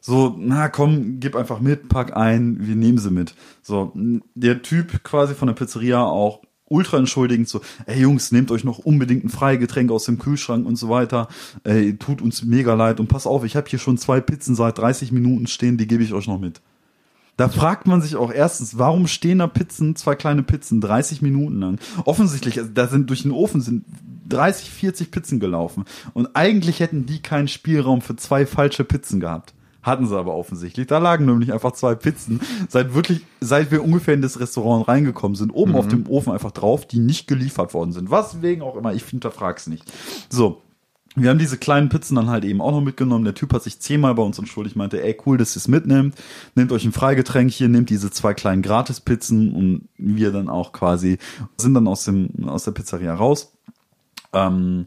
[0.00, 3.34] so, na komm, gib einfach mit, pack ein, wir nehmen sie mit.
[3.62, 3.92] So,
[4.34, 8.78] der Typ quasi von der Pizzeria auch ultra entschuldigend so, ey Jungs, nehmt euch noch
[8.78, 11.28] unbedingt ein Freigetränk aus dem Kühlschrank und so weiter.
[11.64, 14.78] Ey, tut uns mega leid und pass auf, ich habe hier schon zwei Pizzen seit
[14.78, 16.62] 30 Minuten stehen, die gebe ich euch noch mit.
[17.40, 21.58] Da fragt man sich auch erstens, warum stehen da Pizzen, zwei kleine Pizzen, 30 Minuten
[21.58, 21.78] lang?
[22.04, 23.86] Offensichtlich, also da sind durch den Ofen sind
[24.28, 25.86] 30, 40 Pizzen gelaufen.
[26.12, 29.54] Und eigentlich hätten die keinen Spielraum für zwei falsche Pizzen gehabt.
[29.82, 30.86] Hatten sie aber offensichtlich.
[30.86, 32.42] Da lagen nämlich einfach zwei Pizzen.
[32.68, 36.50] Seit wirklich, seit wir ungefähr in das Restaurant reingekommen sind, oben auf dem Ofen einfach
[36.50, 38.10] drauf, die nicht geliefert worden sind.
[38.10, 39.90] Was wegen auch immer, ich hinterfrag's nicht.
[40.28, 40.60] So.
[41.16, 43.24] Wir haben diese kleinen Pizzen dann halt eben auch noch mitgenommen.
[43.24, 46.14] Der Typ hat sich zehnmal bei uns entschuldigt, meinte, ey, cool, dass ihr es mitnimmt.
[46.54, 51.18] Nehmt euch ein Freigetränk hier, nehmt diese zwei kleinen Gratispizzen und wir dann auch quasi
[51.56, 53.52] sind dann aus dem, aus der Pizzeria raus.
[54.32, 54.86] Ähm,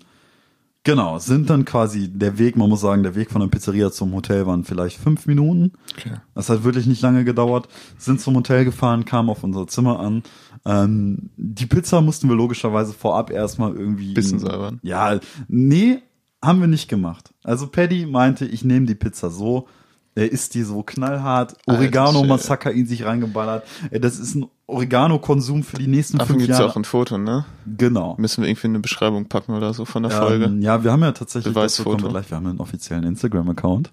[0.86, 4.14] Genau, sind dann quasi der Weg, man muss sagen, der Weg von der Pizzeria zum
[4.14, 5.72] Hotel waren vielleicht fünf Minuten.
[5.98, 6.16] Okay.
[6.36, 7.70] Das hat wirklich nicht lange gedauert.
[7.98, 10.24] Sind zum Hotel gefahren, kamen auf unser Zimmer an.
[10.66, 14.14] Ähm, die Pizza mussten wir logischerweise vorab erstmal irgendwie.
[14.14, 14.82] Bisschen säubern.
[14.84, 16.02] Ja, nee,
[16.44, 17.34] haben wir nicht gemacht.
[17.44, 19.68] Also Paddy meinte, ich nehme die Pizza so.
[20.16, 21.56] Er isst die so knallhart.
[21.66, 23.66] Oregano-Massaker in sich reingeballert.
[23.92, 26.72] Das ist ein Oregano-Konsum für die nächsten Davon fünf gibt's Jahre.
[26.72, 27.46] auch ein Foto, ne?
[27.78, 28.16] genau.
[28.20, 30.46] Müssen wir irgendwie eine Beschreibung packen oder so von der Folge.
[30.46, 32.04] Ähm, ja, wir haben ja tatsächlich, Beweisfoto.
[32.04, 33.92] wir gleich, wir haben einen offiziellen Instagram-Account.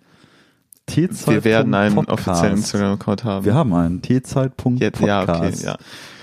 [0.87, 1.35] T-Zeit.
[1.35, 2.29] wir werden einen Podcast.
[2.29, 3.45] offiziellen Instagram-Account haben.
[3.47, 5.77] Wir haben einen T-Zeit.podcast ja, okay, ja.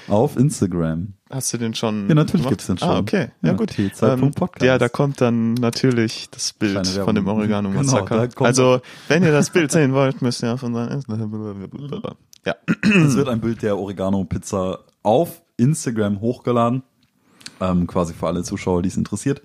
[0.07, 1.13] auf Instagram.
[1.29, 2.07] Hast du den schon?
[2.07, 2.49] Ja, natürlich gemacht?
[2.49, 2.87] gibt's den schon.
[2.89, 3.31] Ah, okay.
[3.41, 3.69] Ja, Ja, gut.
[3.71, 4.63] T-Zeit.podcast.
[4.65, 8.05] ja, da kommt dann natürlich das Bild von dem Oregano Massaker.
[8.05, 12.15] Genau, da kommt- also, wenn ihr das Bild sehen wollt, müsst ihr auf unseren Instagram.
[12.45, 12.55] Ja.
[12.81, 16.83] Es wird ein Bild der Oregano-Pizza auf Instagram hochgeladen.
[17.59, 19.41] Ähm, quasi für alle Zuschauer, die es interessiert.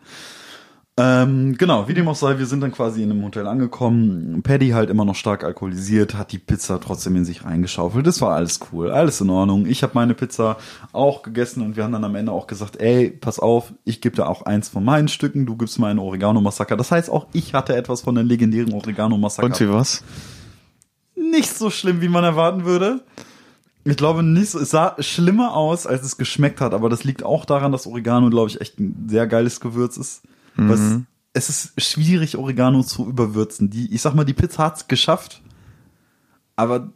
[0.99, 4.43] Ähm, genau, wie dem auch sei, wir sind dann quasi in einem Hotel angekommen.
[4.43, 8.07] Paddy halt immer noch stark alkoholisiert, hat die Pizza trotzdem in sich reingeschaufelt.
[8.07, 9.64] Das war alles cool, alles in Ordnung.
[9.64, 10.59] Ich habe meine Pizza
[10.93, 14.16] auch gegessen und wir haben dann am Ende auch gesagt, ey, pass auf, ich gebe
[14.16, 16.76] dir auch eins von meinen Stücken, du gibst mir einen Oregano-Massaker.
[16.76, 20.05] Das heißt, auch ich hatte etwas von den legendären Oregano-Massaker Und wie war's?
[21.16, 23.01] nicht so schlimm, wie man erwarten würde.
[23.84, 27.22] Ich glaube nicht so, es sah schlimmer aus, als es geschmeckt hat, aber das liegt
[27.24, 30.22] auch daran, dass Oregano, glaube ich, echt ein sehr geiles Gewürz ist.
[30.57, 31.00] Was,
[31.32, 33.70] es ist schwierig, Oregano zu überwürzen.
[33.70, 35.42] Die, ich sag mal, die Pizza hat's geschafft,
[36.57, 36.92] aber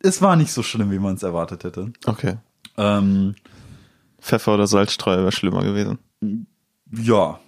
[0.00, 1.92] es war nicht so schlimm, wie man es erwartet hätte.
[2.04, 2.36] Okay.
[2.76, 3.34] Ähm,
[4.20, 5.98] Pfeffer oder Salzstreuer wäre schlimmer gewesen.
[6.92, 7.38] ja,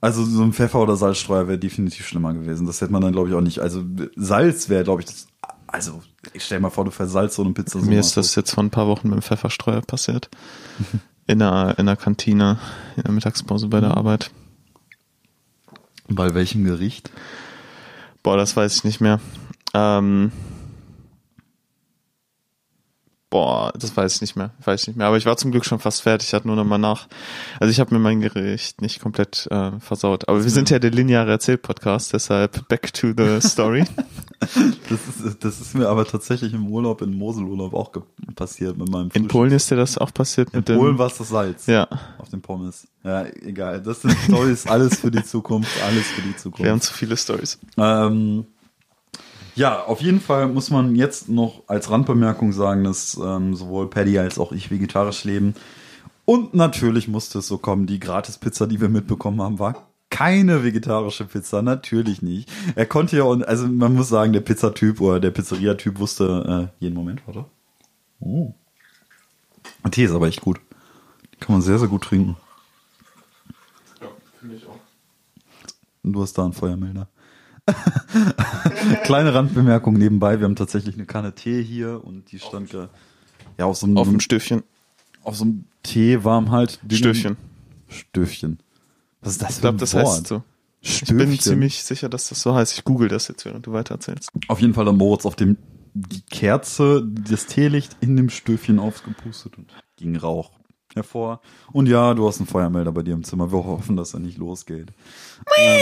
[0.00, 2.66] also so ein Pfeffer- oder Salzstreuer wäre definitiv schlimmer gewesen.
[2.66, 3.60] Das hätte man dann, glaube ich, auch nicht.
[3.60, 3.82] Also
[4.14, 5.26] Salz wäre, glaube ich, das,
[5.66, 8.62] also ich stell mal vor, du versalzt so eine Pizza Mir ist das jetzt vor
[8.62, 10.28] ein paar Wochen mit dem Pfefferstreuer passiert.
[11.26, 12.58] In der, in der Kantine,
[12.96, 13.96] in der Mittagspause bei der Mhm.
[13.96, 14.30] Arbeit.
[16.08, 17.10] Bei welchem Gericht?
[18.22, 19.18] Boah, das weiß ich nicht mehr.
[19.74, 20.30] Ähm,
[23.36, 24.50] boah, das weiß ich nicht mehr.
[24.64, 25.06] Weiß ich nicht mehr.
[25.06, 26.28] Aber ich war zum Glück schon fast fertig.
[26.28, 27.06] Ich hatte nur noch mal nach.
[27.60, 30.26] Also ich habe mir mein Gericht nicht komplett äh, versaut.
[30.26, 33.84] Aber wir sind ja der lineare Erzähl-Podcast, deshalb back to the story.
[34.38, 37.90] Das ist, das ist mir aber tatsächlich im Urlaub, in Moselurlaub auch
[38.34, 39.30] passiert mit meinem In Frühstück.
[39.30, 40.76] Polen ist dir das auch passiert In mit dem.
[40.76, 41.66] Polen war es das Salz.
[41.66, 42.86] Ja, Auf dem Pommes.
[43.02, 43.82] Ja, egal.
[43.82, 46.84] Das sind Stories, alles für die Zukunft, alles für die wir haben Zukunft.
[46.84, 47.58] zu viele Stories.
[47.78, 48.44] Ähm,
[49.56, 54.18] ja, auf jeden Fall muss man jetzt noch als Randbemerkung sagen, dass ähm, sowohl Paddy
[54.18, 55.54] als auch ich vegetarisch leben.
[56.24, 61.24] Und natürlich musste es so kommen, die Gratispizza, die wir mitbekommen haben, war keine vegetarische
[61.24, 62.50] Pizza, natürlich nicht.
[62.74, 66.82] Er konnte ja, und also man muss sagen, der Pizzatyp oder der Pizzeria-Typ wusste, äh,
[66.84, 67.44] jeden Moment, warte.
[68.20, 68.54] Oh.
[69.84, 70.60] Der Tee ist aber echt gut.
[71.40, 72.36] Kann man sehr, sehr gut trinken.
[74.00, 74.08] Ja,
[74.40, 74.78] finde ich auch.
[76.02, 77.08] Und du hast da einen Feuermelder.
[79.04, 82.90] Kleine Randbemerkung nebenbei, wir haben tatsächlich eine Kanne Tee hier und die stand gerade.
[83.58, 84.62] ja, auf so einem, Auf dem Stöfchen.
[85.22, 86.78] auf so einem Tee warm halt.
[86.90, 87.36] Stöfchen.
[87.88, 88.58] Stöfchen.
[89.20, 90.06] Was ist das Ich glaube, für ein das Wort?
[90.06, 90.42] heißt so.
[90.80, 91.16] Ich Stöfchen.
[91.18, 92.74] bin ziemlich sicher, dass das so heißt.
[92.78, 94.30] Ich google das jetzt, während du weitererzählst.
[94.48, 95.56] Auf jeden Fall dann Moritz auf dem
[95.98, 100.50] die Kerze, das Teelicht in dem Stöfchen aufgepustet und ging Rauch
[100.94, 101.40] hervor.
[101.72, 103.50] Und ja, du hast einen Feuermelder bei dir im Zimmer.
[103.50, 104.92] Wir hoffen, dass er nicht losgeht.
[105.56, 105.80] Ähm,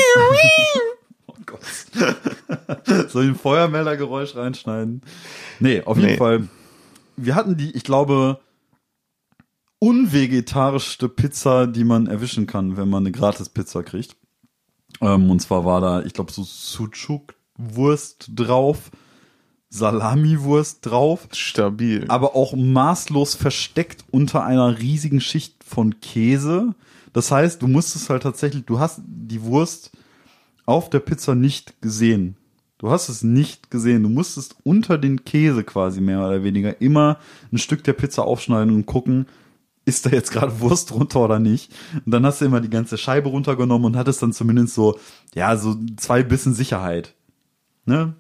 [1.46, 1.60] Gott.
[3.10, 5.02] Soll ich ein Feuermeldergeräusch reinschneiden?
[5.60, 6.16] Nee, auf jeden Nee.
[6.16, 6.48] Fall.
[7.16, 8.40] Wir hatten die, ich glaube,
[9.78, 14.16] unvegetarischste Pizza, die man erwischen kann, wenn man eine Gratis-Pizza kriegt.
[15.00, 18.90] Ähm, und zwar war da, ich glaube, so Sucuk-Wurst drauf,
[19.70, 22.04] Salami-Wurst drauf, Stabil.
[22.08, 26.74] aber auch maßlos versteckt unter einer riesigen Schicht von Käse.
[27.12, 29.90] Das heißt, du musstest halt tatsächlich, du hast die Wurst
[30.66, 32.36] auf der Pizza nicht gesehen.
[32.78, 34.02] Du hast es nicht gesehen.
[34.02, 37.18] Du musstest unter den Käse quasi mehr oder weniger immer
[37.52, 39.26] ein Stück der Pizza aufschneiden und gucken,
[39.84, 41.72] ist da jetzt gerade Wurst drunter oder nicht.
[42.04, 44.98] Und dann hast du immer die ganze Scheibe runtergenommen und hattest dann zumindest so,
[45.34, 47.14] ja, so zwei Bissen Sicherheit.
[47.84, 48.14] Ne?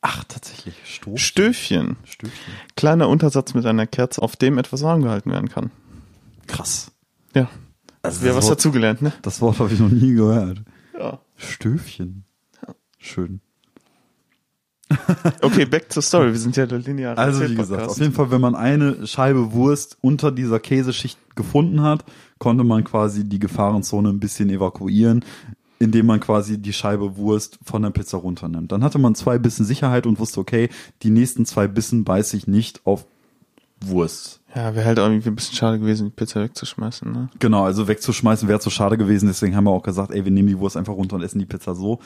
[0.00, 0.74] Ach, tatsächlich.
[0.84, 1.20] Stoß.
[1.20, 1.96] Stöfchen.
[2.04, 2.52] Stöfchen.
[2.76, 5.70] Kleiner Untersatz mit einer Kerze, auf dem etwas warm gehalten werden kann.
[6.48, 6.90] Krass.
[7.34, 7.48] Ja.
[8.02, 9.12] Also Wer das was Wort- dazugelernt, ne?
[9.22, 10.62] Das Wort habe ich noch nie gehört.
[10.98, 11.20] Ja.
[11.36, 12.24] Stöfchen.
[12.98, 13.40] Schön.
[15.40, 16.32] Okay, back to story.
[16.32, 19.52] Wir sind ja der lineare Also wie gesagt, auf jeden Fall, wenn man eine Scheibe
[19.52, 22.04] Wurst unter dieser Käseschicht gefunden hat,
[22.38, 25.24] konnte man quasi die Gefahrenzone ein bisschen evakuieren,
[25.78, 28.70] indem man quasi die Scheibe Wurst von der Pizza runternimmt.
[28.70, 30.68] Dann hatte man zwei Bissen Sicherheit und wusste, okay,
[31.02, 33.06] die nächsten zwei Bissen beiß ich nicht auf
[33.88, 34.40] Wurst.
[34.54, 37.30] Ja, wäre halt irgendwie ein bisschen schade gewesen, die Pizza wegzuschmeißen, ne?
[37.38, 40.48] Genau, also wegzuschmeißen wäre zu schade gewesen, deswegen haben wir auch gesagt, ey, wir nehmen
[40.48, 42.00] die Wurst einfach runter und essen die Pizza so.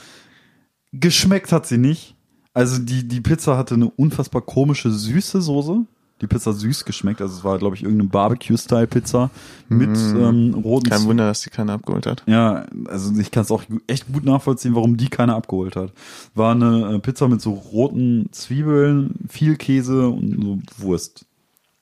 [0.92, 2.14] Geschmeckt hat sie nicht.
[2.54, 5.84] Also die, die Pizza hatte eine unfassbar komische, süße Soße.
[6.22, 9.28] Die Pizza süß geschmeckt, also es war, glaube ich, irgendeine Barbecue-Style-Pizza
[9.68, 11.04] mit ähm, roten Kein.
[11.04, 12.22] Wunder, dass die keiner abgeholt hat.
[12.26, 15.92] Ja, also ich kann es auch echt gut nachvollziehen, warum die keiner abgeholt hat.
[16.34, 21.26] War eine äh, Pizza mit so roten Zwiebeln, viel Käse und so Wurst.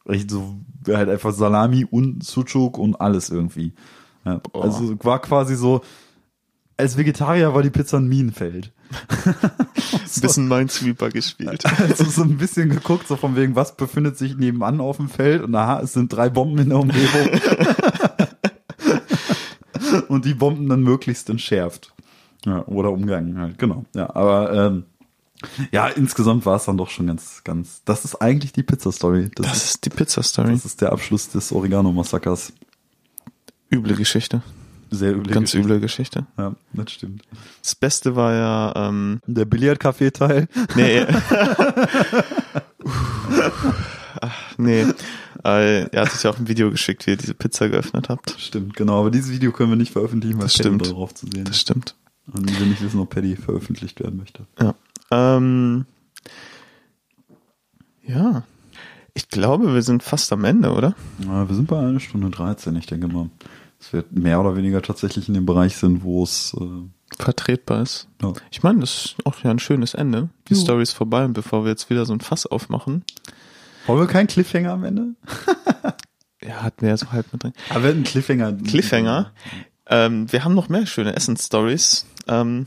[0.07, 3.73] Echt so, halt einfach Salami und Sucuk und alles irgendwie.
[4.25, 5.83] Ja, also war quasi so,
[6.77, 8.73] als Vegetarier war die Pizza ein Minenfeld.
[10.21, 11.65] Bisschen Minesweeper gespielt.
[11.81, 15.43] Also so ein bisschen geguckt, so von wegen, was befindet sich nebenan auf dem Feld
[15.43, 17.41] und aha, es sind drei Bomben in der Umgebung.
[20.09, 21.93] und die Bomben dann möglichst entschärft.
[22.47, 23.85] Ja, oder umgangen halt, genau.
[23.95, 24.85] Ja, aber ähm,
[25.73, 27.83] ja, insgesamt war es dann doch schon ganz, ganz.
[27.85, 29.31] Das ist eigentlich die Pizza-Story.
[29.35, 30.53] Das, Das ist, die Pizza-Story.
[30.53, 32.53] das ist der Abschluss des Oregano-Massakers.
[33.73, 34.43] Üble Geschichte.
[34.91, 35.67] Sehr üble Ganz Geschichte.
[35.69, 36.27] üble Geschichte.
[36.39, 37.23] Ja, das stimmt.
[37.63, 40.47] Das Beste war ja, ähm, Der Billardcafé-Teil.
[40.77, 41.05] nee.
[44.21, 44.87] Ach, nee.
[45.45, 48.35] Äh, er hat sich ja auch ein Video geschickt, wie ihr diese Pizza geöffnet habt.
[48.39, 49.01] Stimmt, genau.
[49.01, 50.87] Aber dieses Video können wir nicht veröffentlichen, weil Das Paddy stimmt.
[50.87, 51.97] darauf zu sehen Das stimmt.
[52.33, 54.47] Und wir nicht wissen, ob Paddy veröffentlicht werden möchte.
[54.61, 54.75] Ja.
[55.11, 55.87] Ähm,
[58.07, 58.43] ja.
[59.15, 60.95] Ich glaube, wir sind fast am Ende, oder?
[61.25, 62.75] Ja, wir sind bei einer Stunde 13.
[62.77, 63.31] Ich denke mal,
[63.81, 66.65] es wird mehr oder weniger tatsächlich in dem Bereich sind, wo es äh,
[67.17, 68.09] Vertretbar ist.
[68.23, 68.33] ja.
[68.51, 70.31] Ich meine, das ist auch ja ein schönes Ende.
[70.49, 70.61] Die Jo.
[70.61, 73.05] Story ist vorbei und bevor wir jetzt wieder so ein Fass aufmachen,
[73.87, 75.15] Wollen wir keinen Cliffhanger am Ende?
[76.43, 77.53] ja, hatten wir ja so halb mit drin.
[77.69, 78.53] Aber wir hatten einen Cliffhanger.
[78.55, 79.31] Cliffhanger.
[79.87, 82.07] Ähm, wir haben noch mehr schöne Essensstories.
[82.27, 82.67] Ähm,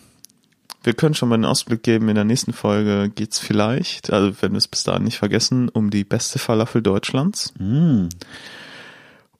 [0.87, 2.07] wir können schon mal einen Ausblick geben.
[2.07, 5.89] In der nächsten Folge geht's vielleicht, also wenn wir es bis dahin nicht vergessen, um
[5.89, 7.53] die beste Falafel Deutschlands.
[7.59, 8.07] Mm.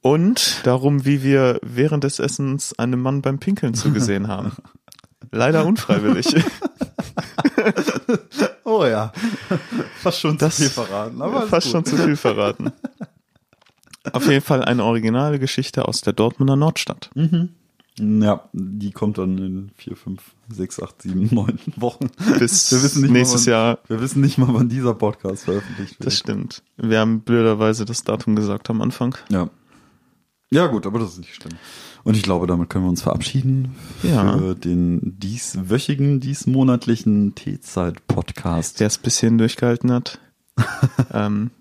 [0.01, 4.51] Und darum, wie wir während des Essens einem Mann beim Pinkeln zugesehen haben.
[5.31, 6.27] Leider unfreiwillig.
[8.63, 9.13] Oh ja.
[10.01, 11.21] Fast schon Das- zu viel verraten.
[11.21, 12.73] Aber Fast schon zu viel verraten.
[14.11, 17.09] Auf jeden Fall eine originale Geschichte aus der Dortmunder Nordstadt.
[17.99, 22.09] Ja, die kommt dann in vier, fünf, sechs, acht, sieben, neun Wochen.
[22.39, 23.79] Bis Wir wissen nicht nächstes mal, wann, Jahr.
[23.87, 26.07] Wir wissen nicht mal, wann dieser Podcast veröffentlicht wird.
[26.07, 26.63] Das stimmt.
[26.77, 29.15] Wir haben blöderweise das Datum gesagt am Anfang.
[29.29, 29.49] Ja.
[30.49, 31.53] Ja, gut, aber das ist nicht schlimm.
[32.03, 34.37] Und ich glaube, damit können wir uns verabschieden Ja.
[34.37, 38.79] für den dieswöchigen, diesmonatlichen Teezeit-Podcast.
[38.79, 40.19] Der es bis hierhin durchgehalten hat.
[41.13, 41.51] ähm,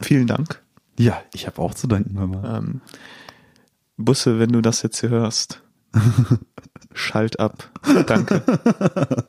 [0.00, 0.62] vielen Dank.
[0.98, 2.58] Ja, ich habe auch zu danken, hör mal.
[2.58, 2.80] Ähm,
[3.98, 5.62] Busse, wenn du das jetzt hier hörst,
[6.94, 7.70] schalt ab.
[8.06, 8.42] Danke.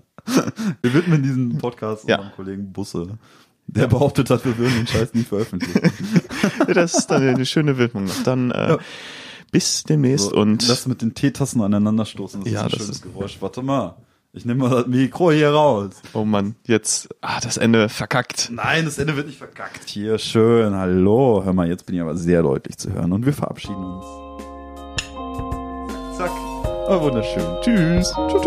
[0.81, 2.17] Wir widmen diesen Podcast Ja.
[2.17, 3.17] unserem Kollegen Busse,
[3.65, 5.91] der behauptet hat, wir würden den Scheiß nie veröffentlichen.
[6.73, 8.07] Das ist dann eine schöne Widmung.
[8.25, 8.77] Dann äh, Ja.
[9.51, 12.95] bis demnächst So, und das mit den Teetassen aneinanderstoßen, das Ja, ist ein das schönes
[12.97, 13.37] ist- Geräusch.
[13.41, 13.95] Warte mal.
[14.33, 15.89] Ich nehme mal das Mikro hier raus.
[16.13, 18.51] Oh Mann, jetzt, ah, das Ende verkackt.
[18.53, 19.89] Nein, das Ende wird nicht verkackt.
[19.89, 20.75] Hier, schön.
[20.75, 21.41] Hallo.
[21.43, 24.05] Hör mal, jetzt bin ich aber sehr deutlich zu hören und wir verabschieden uns.
[26.89, 27.45] War wunderschön.
[27.61, 28.11] Tschüss.
[28.27, 28.41] Tschüss.